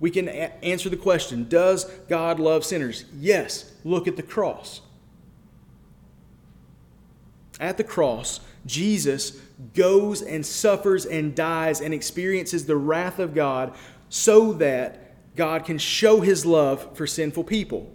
we 0.01 0.11
can 0.11 0.29
a- 0.29 0.53
answer 0.65 0.89
the 0.89 0.97
question 0.97 1.49
Does 1.49 1.85
God 2.09 2.41
love 2.41 2.65
sinners? 2.65 3.05
Yes. 3.19 3.73
Look 3.85 4.09
at 4.09 4.17
the 4.17 4.23
cross. 4.23 4.81
At 7.61 7.77
the 7.77 7.85
cross, 7.85 8.41
Jesus 8.67 9.39
goes 9.75 10.23
and 10.23 10.45
suffers 10.45 11.07
and 11.07 11.35
dies 11.35 11.81
and 11.81 11.95
experiences 11.95 12.67
the 12.67 12.77
wrath 12.77 13.19
of 13.19 13.35
God 13.35 13.75
so 14.09 14.53
that 14.55 15.35
God 15.37 15.65
can 15.65 15.79
show 15.79 16.21
his 16.21 16.45
love 16.45 16.97
for 16.97 17.07
sinful 17.07 17.45
people. 17.45 17.93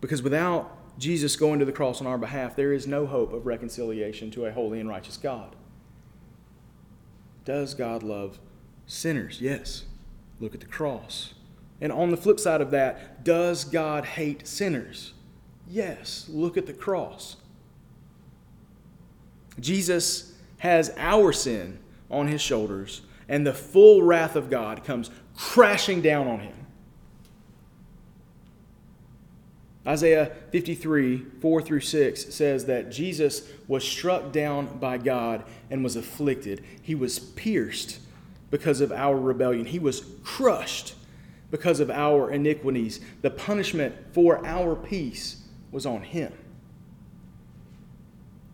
Because 0.00 0.22
without 0.22 0.98
Jesus 0.98 1.36
going 1.36 1.58
to 1.58 1.64
the 1.64 1.72
cross 1.72 2.00
on 2.00 2.06
our 2.06 2.18
behalf, 2.18 2.56
there 2.56 2.72
is 2.72 2.86
no 2.86 3.06
hope 3.06 3.32
of 3.32 3.46
reconciliation 3.46 4.30
to 4.32 4.46
a 4.46 4.52
holy 4.52 4.80
and 4.80 4.88
righteous 4.88 5.16
God. 5.16 5.56
Does 7.44 7.74
God 7.74 8.02
love 8.02 8.38
sinners? 8.86 9.40
Yes. 9.40 9.84
Look 10.40 10.54
at 10.54 10.60
the 10.60 10.66
cross. 10.66 11.34
And 11.80 11.92
on 11.92 12.10
the 12.10 12.16
flip 12.16 12.40
side 12.40 12.60
of 12.60 12.70
that, 12.70 13.24
does 13.24 13.64
God 13.64 14.04
hate 14.04 14.46
sinners? 14.46 15.12
Yes. 15.68 16.26
Look 16.28 16.56
at 16.56 16.66
the 16.66 16.72
cross. 16.72 17.36
Jesus 19.60 20.32
has 20.58 20.92
our 20.96 21.32
sin 21.32 21.78
on 22.10 22.28
his 22.28 22.40
shoulders, 22.40 23.02
and 23.28 23.46
the 23.46 23.54
full 23.54 24.02
wrath 24.02 24.36
of 24.36 24.50
God 24.50 24.84
comes 24.84 25.10
crashing 25.36 26.00
down 26.00 26.26
on 26.26 26.40
him. 26.40 26.54
Isaiah 29.86 30.32
53, 30.50 31.26
4 31.42 31.62
through 31.62 31.80
6 31.80 32.34
says 32.34 32.64
that 32.66 32.90
Jesus 32.90 33.46
was 33.68 33.84
struck 33.84 34.32
down 34.32 34.78
by 34.78 34.96
God 34.96 35.44
and 35.70 35.84
was 35.84 35.96
afflicted. 35.96 36.64
He 36.80 36.94
was 36.94 37.18
pierced 37.18 38.00
because 38.50 38.80
of 38.80 38.92
our 38.92 39.18
rebellion, 39.18 39.66
he 39.66 39.78
was 39.78 40.06
crushed 40.22 40.94
because 41.50 41.80
of 41.80 41.90
our 41.90 42.30
iniquities. 42.30 43.00
The 43.20 43.30
punishment 43.30 43.94
for 44.12 44.44
our 44.46 44.74
peace 44.76 45.42
was 45.70 45.84
on 45.84 46.02
him 46.02 46.32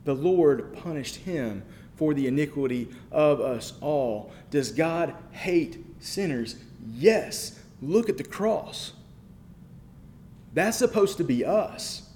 the 0.05 0.15
Lord 0.15 0.75
punished 0.75 1.17
him 1.17 1.63
for 1.97 2.15
the 2.15 2.27
iniquity 2.27 2.89
of 3.13 3.41
us 3.41 3.75
all. 3.81 4.33
Does 4.51 4.73
God 4.73 5.15
hate 5.33 5.85
sinners? 6.01 6.57
Yes. 6.95 7.59
Look 7.83 8.09
at 8.09 8.19
the 8.19 8.25
cross. 8.25 8.93
That's 10.55 10.77
supposed 10.77 11.19
to 11.19 11.25
be 11.25 11.45
us. 11.45 12.09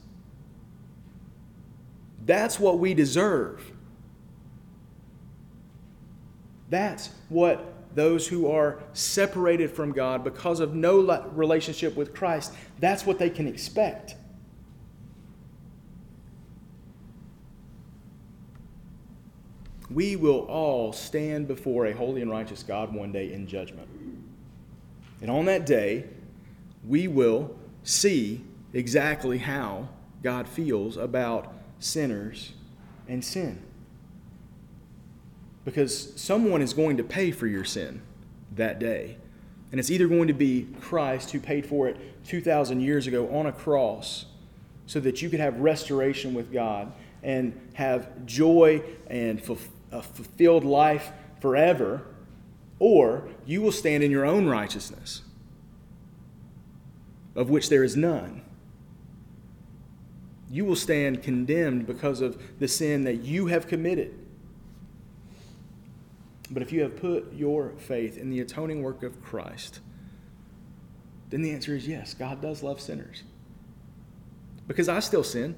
That's 2.24 2.58
what 2.58 2.78
we 2.78 2.94
deserve. 2.94 3.70
That's 6.70 7.10
what 7.28 7.74
those 7.94 8.26
who 8.26 8.50
are 8.50 8.80
separated 8.92 9.70
from 9.70 9.92
God 9.92 10.24
because 10.24 10.60
of 10.60 10.74
no 10.74 11.22
relationship 11.34 11.94
with 11.96 12.14
Christ, 12.14 12.52
that's 12.80 13.06
what 13.06 13.18
they 13.18 13.30
can 13.30 13.46
expect. 13.46 14.16
We 19.94 20.16
will 20.16 20.40
all 20.40 20.92
stand 20.92 21.46
before 21.46 21.86
a 21.86 21.92
holy 21.92 22.20
and 22.20 22.30
righteous 22.30 22.64
God 22.64 22.92
one 22.92 23.12
day 23.12 23.32
in 23.32 23.46
judgment. 23.46 23.88
And 25.22 25.30
on 25.30 25.44
that 25.44 25.64
day, 25.64 26.04
we 26.86 27.06
will 27.06 27.56
see 27.84 28.42
exactly 28.72 29.38
how 29.38 29.88
God 30.22 30.48
feels 30.48 30.96
about 30.96 31.54
sinners 31.78 32.52
and 33.08 33.24
sin. 33.24 33.62
Because 35.64 36.12
someone 36.20 36.60
is 36.60 36.74
going 36.74 36.96
to 36.96 37.04
pay 37.04 37.30
for 37.30 37.46
your 37.46 37.64
sin 37.64 38.02
that 38.56 38.80
day. 38.80 39.16
And 39.70 39.78
it's 39.78 39.90
either 39.90 40.08
going 40.08 40.28
to 40.28 40.34
be 40.34 40.66
Christ 40.80 41.30
who 41.30 41.40
paid 41.40 41.66
for 41.66 41.88
it 41.88 41.96
2,000 42.26 42.80
years 42.80 43.06
ago 43.06 43.32
on 43.34 43.46
a 43.46 43.52
cross 43.52 44.26
so 44.86 44.98
that 45.00 45.22
you 45.22 45.30
could 45.30 45.40
have 45.40 45.60
restoration 45.60 46.34
with 46.34 46.52
God 46.52 46.92
and 47.22 47.58
have 47.74 48.26
joy 48.26 48.82
and 49.08 49.42
fulfillment 49.42 49.73
a 49.94 50.02
fulfilled 50.02 50.64
life 50.64 51.12
forever, 51.40 52.02
or 52.78 53.28
you 53.46 53.62
will 53.62 53.72
stand 53.72 54.02
in 54.02 54.10
your 54.10 54.26
own 54.26 54.46
righteousness, 54.46 55.22
of 57.34 57.48
which 57.48 57.68
there 57.68 57.84
is 57.84 57.96
none. 57.96 58.42
You 60.50 60.64
will 60.64 60.76
stand 60.76 61.22
condemned 61.22 61.86
because 61.86 62.20
of 62.20 62.40
the 62.58 62.68
sin 62.68 63.04
that 63.04 63.22
you 63.22 63.46
have 63.46 63.66
committed. 63.66 64.14
But 66.50 66.62
if 66.62 66.72
you 66.72 66.82
have 66.82 66.96
put 66.96 67.32
your 67.32 67.72
faith 67.78 68.18
in 68.18 68.30
the 68.30 68.40
atoning 68.40 68.82
work 68.82 69.02
of 69.02 69.22
Christ, 69.22 69.80
then 71.30 71.42
the 71.42 71.52
answer 71.52 71.74
is 71.74 71.88
yes, 71.88 72.14
God 72.14 72.42
does 72.42 72.62
love 72.62 72.80
sinners. 72.80 73.22
Because 74.68 74.88
I 74.88 75.00
still 75.00 75.24
sin. 75.24 75.56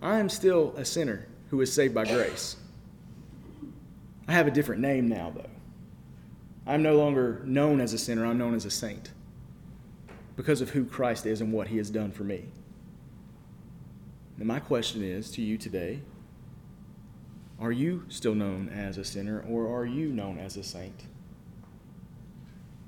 I 0.00 0.18
am 0.18 0.28
still 0.28 0.74
a 0.76 0.84
sinner 0.84 1.26
who 1.50 1.60
is 1.60 1.72
saved 1.72 1.94
by 1.94 2.04
grace. 2.04 2.56
I 4.26 4.32
have 4.32 4.46
a 4.46 4.50
different 4.50 4.80
name 4.80 5.08
now, 5.08 5.32
though. 5.34 5.50
I'm 6.66 6.82
no 6.82 6.96
longer 6.96 7.42
known 7.44 7.80
as 7.80 7.92
a 7.92 7.98
sinner, 7.98 8.24
I'm 8.24 8.38
known 8.38 8.54
as 8.54 8.64
a 8.64 8.70
saint 8.70 9.10
because 10.36 10.60
of 10.60 10.70
who 10.70 10.84
Christ 10.84 11.26
is 11.26 11.40
and 11.40 11.52
what 11.52 11.68
he 11.68 11.76
has 11.76 11.90
done 11.90 12.10
for 12.10 12.24
me. 12.24 12.44
And 14.38 14.48
my 14.48 14.58
question 14.58 15.02
is 15.02 15.30
to 15.32 15.42
you 15.42 15.56
today 15.56 16.00
are 17.60 17.70
you 17.70 18.04
still 18.08 18.34
known 18.34 18.68
as 18.68 18.98
a 18.98 19.04
sinner 19.04 19.44
or 19.48 19.72
are 19.72 19.86
you 19.86 20.08
known 20.08 20.38
as 20.38 20.56
a 20.56 20.64
saint? 20.64 21.04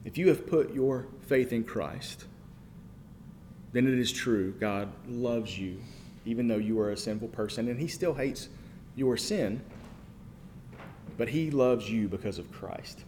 If 0.05 0.19
you 0.19 0.29
have 0.29 0.47
put 0.47 0.75
your 0.75 1.07
faith 1.27 1.53
in 1.53 1.65
Christ, 1.65 2.25
then 3.73 3.87
it 3.87 3.99
is 3.99 4.11
true 4.11 4.53
God 4.59 4.89
loves 5.09 5.59
you, 5.59 5.81
even 6.25 6.49
though 6.49 6.57
you 6.57 6.81
are 6.81 6.91
a 6.91 6.97
sinful 6.97 7.29
person, 7.29 7.69
and 7.69 7.79
He 7.79 7.89
still 7.89 8.15
hates 8.15 8.49
your 8.97 9.17
sin, 9.17 9.63
but 11.17 11.29
He 11.29 11.51
loves 11.51 11.91
you 11.91 12.09
because 12.09 12.39
of 12.39 12.51
Christ. 12.53 13.05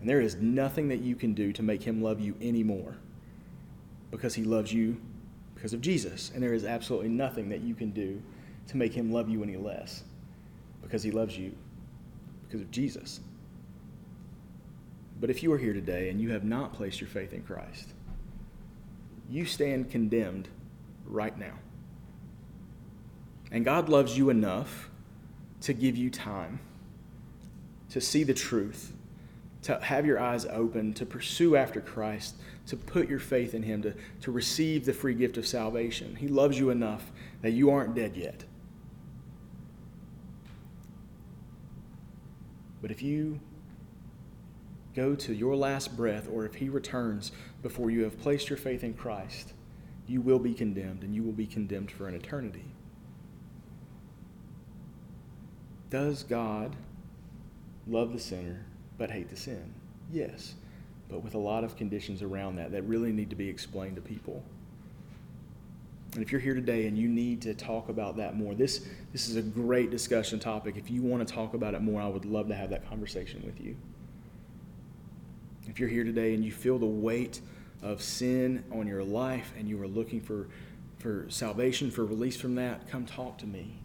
And 0.00 0.08
there 0.08 0.20
is 0.20 0.36
nothing 0.36 0.88
that 0.88 1.00
you 1.00 1.14
can 1.14 1.34
do 1.34 1.52
to 1.52 1.62
make 1.62 1.82
Him 1.82 2.02
love 2.02 2.20
you 2.20 2.34
anymore 2.40 2.96
because 4.10 4.34
He 4.34 4.44
loves 4.44 4.72
you 4.72 5.00
because 5.54 5.72
of 5.72 5.80
Jesus. 5.80 6.30
And 6.34 6.42
there 6.42 6.54
is 6.54 6.64
absolutely 6.64 7.10
nothing 7.10 7.48
that 7.50 7.60
you 7.60 7.74
can 7.74 7.90
do 7.90 8.22
to 8.68 8.76
make 8.76 8.94
Him 8.94 9.12
love 9.12 9.28
you 9.28 9.42
any 9.42 9.56
less 9.56 10.04
because 10.82 11.02
He 11.02 11.10
loves 11.10 11.36
you 11.36 11.54
because 12.46 12.62
of 12.62 12.70
Jesus. 12.70 13.20
But 15.20 15.28
if 15.28 15.42
you 15.42 15.52
are 15.52 15.58
here 15.58 15.74
today 15.74 16.08
and 16.08 16.20
you 16.20 16.30
have 16.30 16.44
not 16.44 16.72
placed 16.72 17.00
your 17.00 17.08
faith 17.08 17.34
in 17.34 17.42
Christ, 17.42 17.88
you 19.28 19.44
stand 19.44 19.90
condemned 19.90 20.48
right 21.04 21.38
now. 21.38 21.58
And 23.52 23.64
God 23.64 23.88
loves 23.88 24.16
you 24.16 24.30
enough 24.30 24.90
to 25.62 25.72
give 25.72 25.96
you 25.96 26.10
time 26.10 26.60
to 27.90 28.00
see 28.00 28.22
the 28.22 28.34
truth, 28.34 28.92
to 29.62 29.78
have 29.80 30.06
your 30.06 30.18
eyes 30.18 30.46
open, 30.46 30.94
to 30.94 31.04
pursue 31.04 31.56
after 31.56 31.80
Christ, 31.80 32.36
to 32.66 32.76
put 32.76 33.08
your 33.08 33.18
faith 33.18 33.52
in 33.52 33.62
Him, 33.62 33.82
to, 33.82 33.94
to 34.22 34.30
receive 34.30 34.86
the 34.86 34.92
free 34.92 35.14
gift 35.14 35.36
of 35.36 35.46
salvation. 35.46 36.16
He 36.16 36.28
loves 36.28 36.58
you 36.58 36.70
enough 36.70 37.10
that 37.42 37.50
you 37.50 37.70
aren't 37.70 37.94
dead 37.94 38.16
yet. 38.16 38.44
But 42.80 42.90
if 42.90 43.02
you 43.02 43.40
go 44.94 45.14
to 45.14 45.34
your 45.34 45.56
last 45.56 45.96
breath, 45.96 46.28
or 46.32 46.46
if 46.46 46.54
he 46.54 46.68
returns 46.68 47.32
before 47.62 47.90
you 47.90 48.02
have 48.02 48.18
placed 48.20 48.48
your 48.48 48.56
faith 48.56 48.82
in 48.82 48.94
Christ, 48.94 49.52
you 50.06 50.20
will 50.20 50.38
be 50.38 50.54
condemned, 50.54 51.02
and 51.02 51.14
you 51.14 51.22
will 51.22 51.32
be 51.32 51.46
condemned 51.46 51.90
for 51.90 52.08
an 52.08 52.14
eternity. 52.14 52.64
Does 55.90 56.22
God 56.22 56.76
love 57.88 58.12
the 58.12 58.18
sinner 58.20 58.64
but 58.96 59.10
hate 59.10 59.28
the 59.28 59.36
sin? 59.36 59.74
Yes, 60.12 60.54
but 61.08 61.22
with 61.22 61.34
a 61.34 61.38
lot 61.38 61.64
of 61.64 61.76
conditions 61.76 62.22
around 62.22 62.56
that 62.56 62.70
that 62.72 62.82
really 62.82 63.12
need 63.12 63.30
to 63.30 63.36
be 63.36 63.48
explained 63.48 63.96
to 63.96 64.02
people. 64.02 64.42
And 66.14 66.22
if 66.22 66.32
you're 66.32 66.40
here 66.40 66.54
today 66.54 66.86
and 66.86 66.98
you 66.98 67.08
need 67.08 67.42
to 67.42 67.54
talk 67.54 67.88
about 67.88 68.16
that 68.16 68.36
more, 68.36 68.54
this, 68.54 68.86
this 69.12 69.28
is 69.28 69.36
a 69.36 69.42
great 69.42 69.90
discussion 69.90 70.40
topic. 70.40 70.76
If 70.76 70.90
you 70.90 71.02
want 71.02 71.26
to 71.26 71.34
talk 71.34 71.54
about 71.54 71.74
it 71.74 71.82
more, 71.82 72.00
I 72.00 72.08
would 72.08 72.24
love 72.24 72.48
to 72.48 72.54
have 72.54 72.70
that 72.70 72.88
conversation 72.88 73.42
with 73.44 73.60
you. 73.60 73.76
If 75.68 75.78
you're 75.78 75.88
here 75.88 76.02
today 76.02 76.34
and 76.34 76.44
you 76.44 76.50
feel 76.50 76.78
the 76.78 76.86
weight 76.86 77.40
of 77.82 78.02
sin 78.02 78.64
on 78.72 78.88
your 78.88 79.04
life 79.04 79.52
and 79.56 79.68
you 79.68 79.80
are 79.82 79.86
looking 79.86 80.20
for, 80.20 80.48
for 80.98 81.26
salvation, 81.28 81.92
for 81.92 82.04
release 82.04 82.36
from 82.36 82.56
that, 82.56 82.88
come 82.88 83.06
talk 83.06 83.38
to 83.38 83.46
me. 83.46 83.78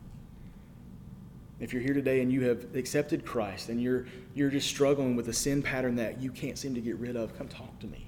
If 1.60 1.72
you're 1.72 1.82
here 1.82 1.94
today 1.94 2.22
and 2.22 2.32
you 2.32 2.42
have 2.42 2.76
accepted 2.76 3.26
Christ 3.26 3.70
and 3.70 3.82
you're, 3.82 4.06
you're 4.34 4.50
just 4.50 4.68
struggling 4.68 5.16
with 5.16 5.30
a 5.30 5.34
sin 5.34 5.62
pattern 5.62 5.96
that 5.96 6.22
you 6.22 6.32
can't 6.32 6.58
seem 6.58 6.76
to 6.76 6.82
get 6.82 6.98
rid 6.98 7.16
of, 7.16 7.38
come 7.38 7.48
talk 7.48 7.80
to 7.80 7.88
me. 7.88 8.08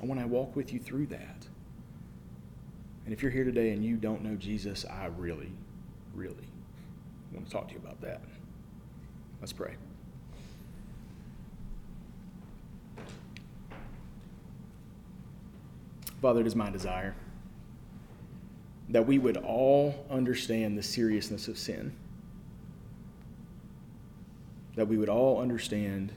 I 0.00 0.06
want 0.06 0.20
to 0.20 0.26
walk 0.28 0.54
with 0.54 0.72
you 0.72 0.78
through 0.78 1.06
that. 1.06 1.46
And 3.04 3.12
if 3.12 3.22
you're 3.22 3.32
here 3.32 3.44
today 3.44 3.70
and 3.70 3.84
you 3.84 3.96
don't 3.96 4.22
know 4.22 4.36
Jesus, 4.36 4.84
I 4.84 5.06
really, 5.06 5.50
really 6.14 6.48
want 7.32 7.46
to 7.46 7.52
talk 7.52 7.68
to 7.68 7.74
you 7.74 7.80
about 7.80 8.00
that. 8.02 8.20
Let's 9.40 9.52
pray. 9.52 9.74
Father, 16.22 16.40
it 16.40 16.46
is 16.46 16.54
my 16.54 16.70
desire 16.70 17.14
that 18.88 19.06
we 19.06 19.18
would 19.18 19.36
all 19.36 20.06
understand 20.10 20.78
the 20.78 20.82
seriousness 20.82 21.48
of 21.48 21.58
sin, 21.58 21.92
that 24.76 24.88
we 24.88 24.96
would 24.96 25.08
all 25.08 25.40
understand 25.40 26.12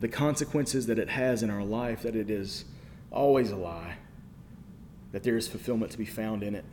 the 0.00 0.08
consequences 0.08 0.86
that 0.86 0.98
it 0.98 1.08
has 1.10 1.42
in 1.42 1.50
our 1.50 1.64
life, 1.64 2.02
that 2.02 2.16
it 2.16 2.30
is 2.30 2.64
always 3.10 3.50
a 3.50 3.56
lie, 3.56 3.96
that 5.12 5.22
there 5.22 5.36
is 5.36 5.46
fulfillment 5.48 5.92
to 5.92 5.98
be 5.98 6.04
found 6.04 6.42
in 6.42 6.54
it. 6.54 6.64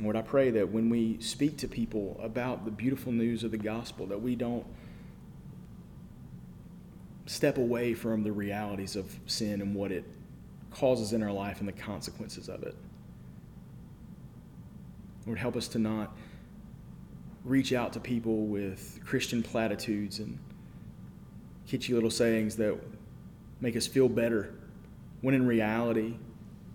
Lord, 0.00 0.16
I 0.16 0.22
pray 0.22 0.50
that 0.50 0.70
when 0.70 0.90
we 0.90 1.20
speak 1.20 1.56
to 1.58 1.68
people 1.68 2.18
about 2.22 2.64
the 2.64 2.70
beautiful 2.70 3.12
news 3.12 3.44
of 3.44 3.52
the 3.52 3.58
gospel, 3.58 4.06
that 4.06 4.20
we 4.20 4.34
don't 4.34 4.66
step 7.26 7.58
away 7.58 7.94
from 7.94 8.22
the 8.22 8.32
realities 8.32 8.96
of 8.96 9.18
sin 9.26 9.62
and 9.62 9.74
what 9.74 9.92
it 9.92 10.04
causes 10.74 11.12
in 11.12 11.22
our 11.22 11.32
life 11.32 11.60
and 11.60 11.68
the 11.68 11.72
consequences 11.72 12.48
of 12.48 12.62
it. 12.62 12.74
Lord, 15.26 15.38
help 15.38 15.56
us 15.56 15.68
to 15.68 15.78
not 15.78 16.16
reach 17.44 17.72
out 17.72 17.92
to 17.92 18.00
people 18.00 18.46
with 18.46 19.00
Christian 19.04 19.42
platitudes 19.42 20.18
and 20.18 20.38
kitschy 21.68 21.94
little 21.94 22.10
sayings 22.10 22.56
that 22.56 22.78
make 23.60 23.76
us 23.76 23.86
feel 23.86 24.08
better, 24.08 24.54
when 25.20 25.34
in 25.34 25.46
reality, 25.46 26.14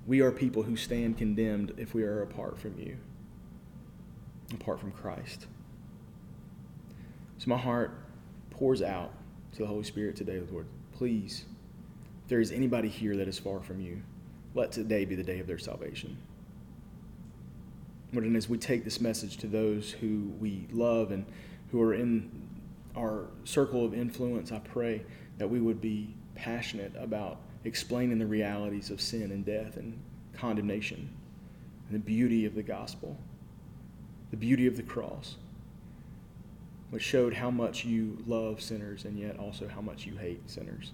we 0.07 0.21
are 0.21 0.31
people 0.31 0.63
who 0.63 0.75
stand 0.75 1.17
condemned 1.17 1.73
if 1.77 1.93
we 1.93 2.03
are 2.03 2.23
apart 2.23 2.57
from 2.57 2.77
you, 2.79 2.97
apart 4.53 4.79
from 4.79 4.91
Christ. 4.91 5.45
So 7.37 7.49
my 7.49 7.57
heart 7.57 7.91
pours 8.49 8.81
out 8.81 9.13
to 9.53 9.59
the 9.59 9.67
Holy 9.67 9.83
Spirit 9.83 10.15
today, 10.15 10.41
Lord. 10.51 10.65
Please, 10.93 11.45
there 12.29 12.39
is 12.39 12.51
anybody 12.51 12.87
here 12.87 13.17
that 13.17 13.27
is 13.27 13.37
far 13.37 13.59
from 13.59 13.81
you, 13.81 14.01
let 14.55 14.71
today 14.71 15.05
be 15.05 15.15
the 15.15 15.23
day 15.23 15.39
of 15.39 15.47
their 15.47 15.57
salvation. 15.57 16.17
Lord, 18.13 18.25
and 18.25 18.35
as 18.35 18.49
we 18.49 18.57
take 18.57 18.83
this 18.83 19.01
message 19.01 19.37
to 19.37 19.47
those 19.47 19.91
who 19.91 20.31
we 20.39 20.67
love 20.71 21.11
and 21.11 21.25
who 21.71 21.81
are 21.81 21.93
in 21.93 22.31
our 22.95 23.25
circle 23.43 23.85
of 23.85 23.93
influence, 23.93 24.51
I 24.51 24.59
pray 24.59 25.03
that 25.37 25.47
we 25.47 25.59
would 25.59 25.81
be 25.81 26.13
passionate 26.35 26.93
about 26.97 27.37
explaining 27.65 28.17
the 28.17 28.25
realities 28.25 28.89
of 28.89 29.01
sin 29.01 29.31
and 29.31 29.45
death 29.45 29.77
and 29.77 29.99
condemnation 30.33 31.09
and 31.87 31.95
the 31.95 32.03
beauty 32.03 32.45
of 32.45 32.55
the 32.55 32.63
gospel, 32.63 33.17
the 34.31 34.37
beauty 34.37 34.65
of 34.65 34.77
the 34.77 34.83
cross 34.83 35.35
which 36.89 37.03
showed 37.03 37.33
how 37.33 37.51
much 37.51 37.85
you 37.85 38.17
love 38.25 38.61
sinners 38.61 39.05
and 39.05 39.17
yet 39.17 39.37
also 39.37 39.67
how 39.67 39.81
much 39.81 40.05
you 40.05 40.17
hate 40.17 40.41
sinners. 40.49 40.91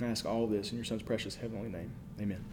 I 0.00 0.06
ask 0.06 0.24
all 0.26 0.46
this 0.46 0.70
in 0.70 0.76
your 0.76 0.84
Son's 0.84 1.02
precious 1.02 1.36
heavenly 1.36 1.68
name. 1.68 1.90
Amen. 2.20 2.44